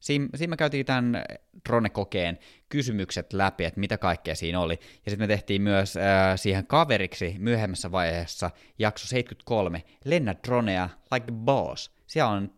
[0.00, 1.24] Siinä, siinä me käytiin tämän
[1.68, 2.38] drone-kokeen
[2.68, 4.78] kysymykset läpi, että mitä kaikkea siinä oli.
[5.04, 6.02] Ja sitten me tehtiin myös äh,
[6.36, 11.90] siihen kaveriksi myöhemmässä vaiheessa jakso 73, Lennä dronea like a boss.
[12.06, 12.54] Siellä on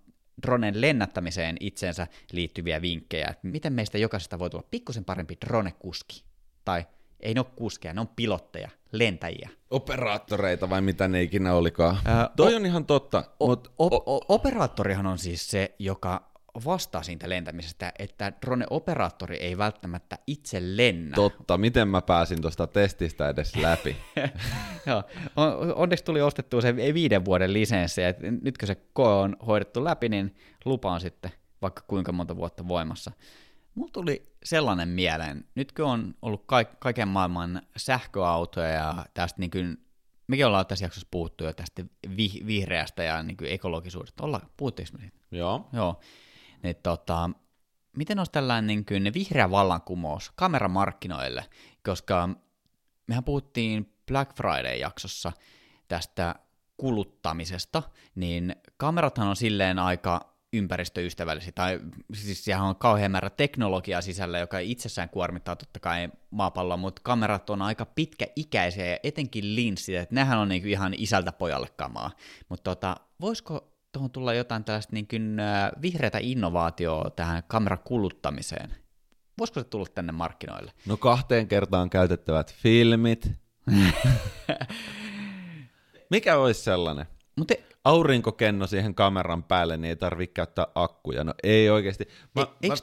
[0.46, 6.22] dronen lennättämiseen itsensä liittyviä vinkkejä, että miten meistä jokaisesta voi tulla pikkusen parempi drone-kuski.
[6.64, 6.86] Tai
[7.20, 9.48] ei ne ole kuskeja, ne on pilotteja, lentäjiä.
[9.70, 11.96] Operaattoreita vai mitä ne ikinä olikaan.
[12.04, 13.24] Ää, Toi o- on ihan totta.
[13.40, 16.30] O- mut, o- o- operaattorihan on siis se, joka
[16.64, 21.14] vastaa siitä lentämisestä, että drone-operaattori ei välttämättä itse lennä.
[21.14, 23.96] Totta, miten mä pääsin tuosta testistä edes läpi?
[24.86, 25.02] Joo,
[25.74, 30.08] onneksi tuli ostettua se viiden vuoden lisenssi, että nyt kun se koe on hoidettu läpi,
[30.08, 31.30] niin lupa on sitten
[31.62, 33.12] vaikka kuinka monta vuotta voimassa.
[33.74, 39.50] Mulla tuli sellainen mieleen, nyt kun on ollut ka- kaiken maailman sähköautoja ja tästä niin
[39.50, 39.78] kuin,
[40.26, 41.84] mekin ollaan tässä jaksossa puhuttu jo tästä
[42.16, 45.16] vi- vihreästä ja niin kuin ekologisuudesta, ollaan, puhuttiinko me siitä?
[45.30, 45.68] Joo.
[45.72, 46.00] Joo,
[46.62, 47.30] niin tota,
[47.96, 51.44] miten olisi tällainen niin kuin vihreä vallankumous kameramarkkinoille,
[51.84, 52.28] koska
[53.06, 55.32] mehän puhuttiin Black Friday-jaksossa
[55.88, 56.34] tästä
[56.76, 57.82] kuluttamisesta,
[58.14, 61.80] niin kamerathan on silleen aika ympäristöystävällisiä, tai
[62.14, 67.50] siis siellä on kauhean määrä teknologiaa sisällä, joka itsessään kuormittaa totta kai maapalloa, mutta kamerat
[67.50, 72.10] on aika pitkäikäisiä, ja etenkin linssit, että nehän on niinku ihan isältä pojalle kamaa.
[72.48, 75.36] Mutta tota, voisiko tuohon tulla jotain tällaista niin kuin,
[75.82, 78.74] vihreätä innovaatioa tähän kamerakuluttamiseen?
[79.38, 80.72] Voisiko se tulla tänne markkinoille?
[80.86, 83.30] No kahteen kertaan käytettävät filmit.
[86.10, 87.06] Mikä olisi sellainen?
[87.36, 91.24] Mut e- Aurinkokenno siihen kameran päälle, niin ei tarvitse käyttää akkuja.
[91.24, 92.08] No ei oikeasti.
[92.34, 92.74] Mä, e- mä...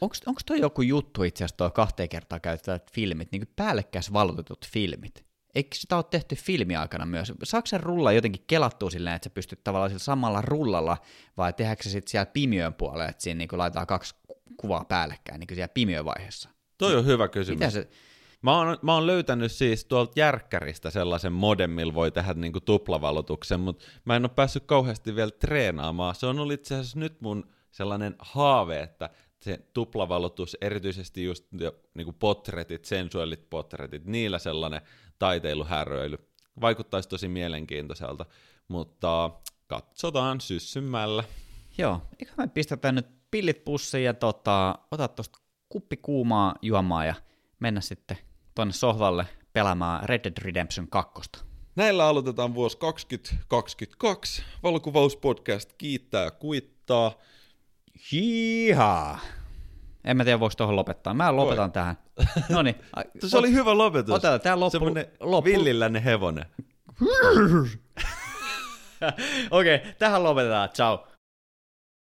[0.00, 4.66] Onko toi joku juttu itse asiassa tuo kahteen kertaan käytettävät filmit, niin kuin päällekkäis valotetut
[4.66, 5.27] filmit?
[5.54, 7.32] Eikö sitä ole tehty filmiaikana myös?
[7.44, 10.96] Saako se rulla jotenkin kelattua silleen, että sä pystyt tavallaan sillä samalla rullalla,
[11.36, 14.14] vai tehdäänkö se sitten siellä pimiön puolella, että siinä niin laitetaan kaksi
[14.56, 16.48] kuvaa päällekkäin niin siellä pimiövaiheessa?
[16.78, 17.58] Toi on hyvä kysymys.
[17.58, 17.88] Mitä se,
[18.42, 23.60] Mä oon, mä oon löytänyt siis tuolta järkkäristä sellaisen modem, millä voi tehdä niinku tuplavalotuksen,
[23.60, 26.14] mutta mä en ole päässyt kauheasti vielä treenaamaan.
[26.14, 29.10] Se on ollut itse asiassa nyt mun sellainen haave, että
[29.40, 31.46] se tuplavalotus, erityisesti just
[31.94, 34.80] niinku potretit, sensuellit potretit, niillä sellainen
[35.18, 36.18] taiteiluhäröily.
[36.60, 38.26] Vaikuttaisi tosi mielenkiintoiselta,
[38.68, 39.30] mutta
[39.66, 41.24] katsotaan syssymällä.
[41.78, 47.14] Joo, eikö me pistetään nyt pillit pussiin ja tota, ota tuosta kuppi kuumaa juomaa ja
[47.60, 48.18] mennä sitten
[48.54, 51.30] tuonne sohvalle pelaamaan Red Dead Redemption 2.
[51.76, 54.42] Näillä aloitetaan vuosi 2022.
[54.62, 57.12] Valokuvauspodcast kiittää ja kuittaa.
[58.12, 59.18] Hiihaa!
[60.04, 61.14] En mä tiedä, voiko tuohon lopettaa.
[61.14, 61.70] Mä lopetan Voi.
[61.70, 61.98] tähän.
[62.48, 62.76] No niin.
[63.26, 64.14] Se oli hyvä lopetus.
[64.14, 64.78] Otetaan tää loppu.
[65.20, 65.44] loppu.
[65.44, 66.46] Villilläinen hevonen.
[69.50, 70.70] Okei, okay, tähän lopetetaan.
[70.70, 71.07] Ciao.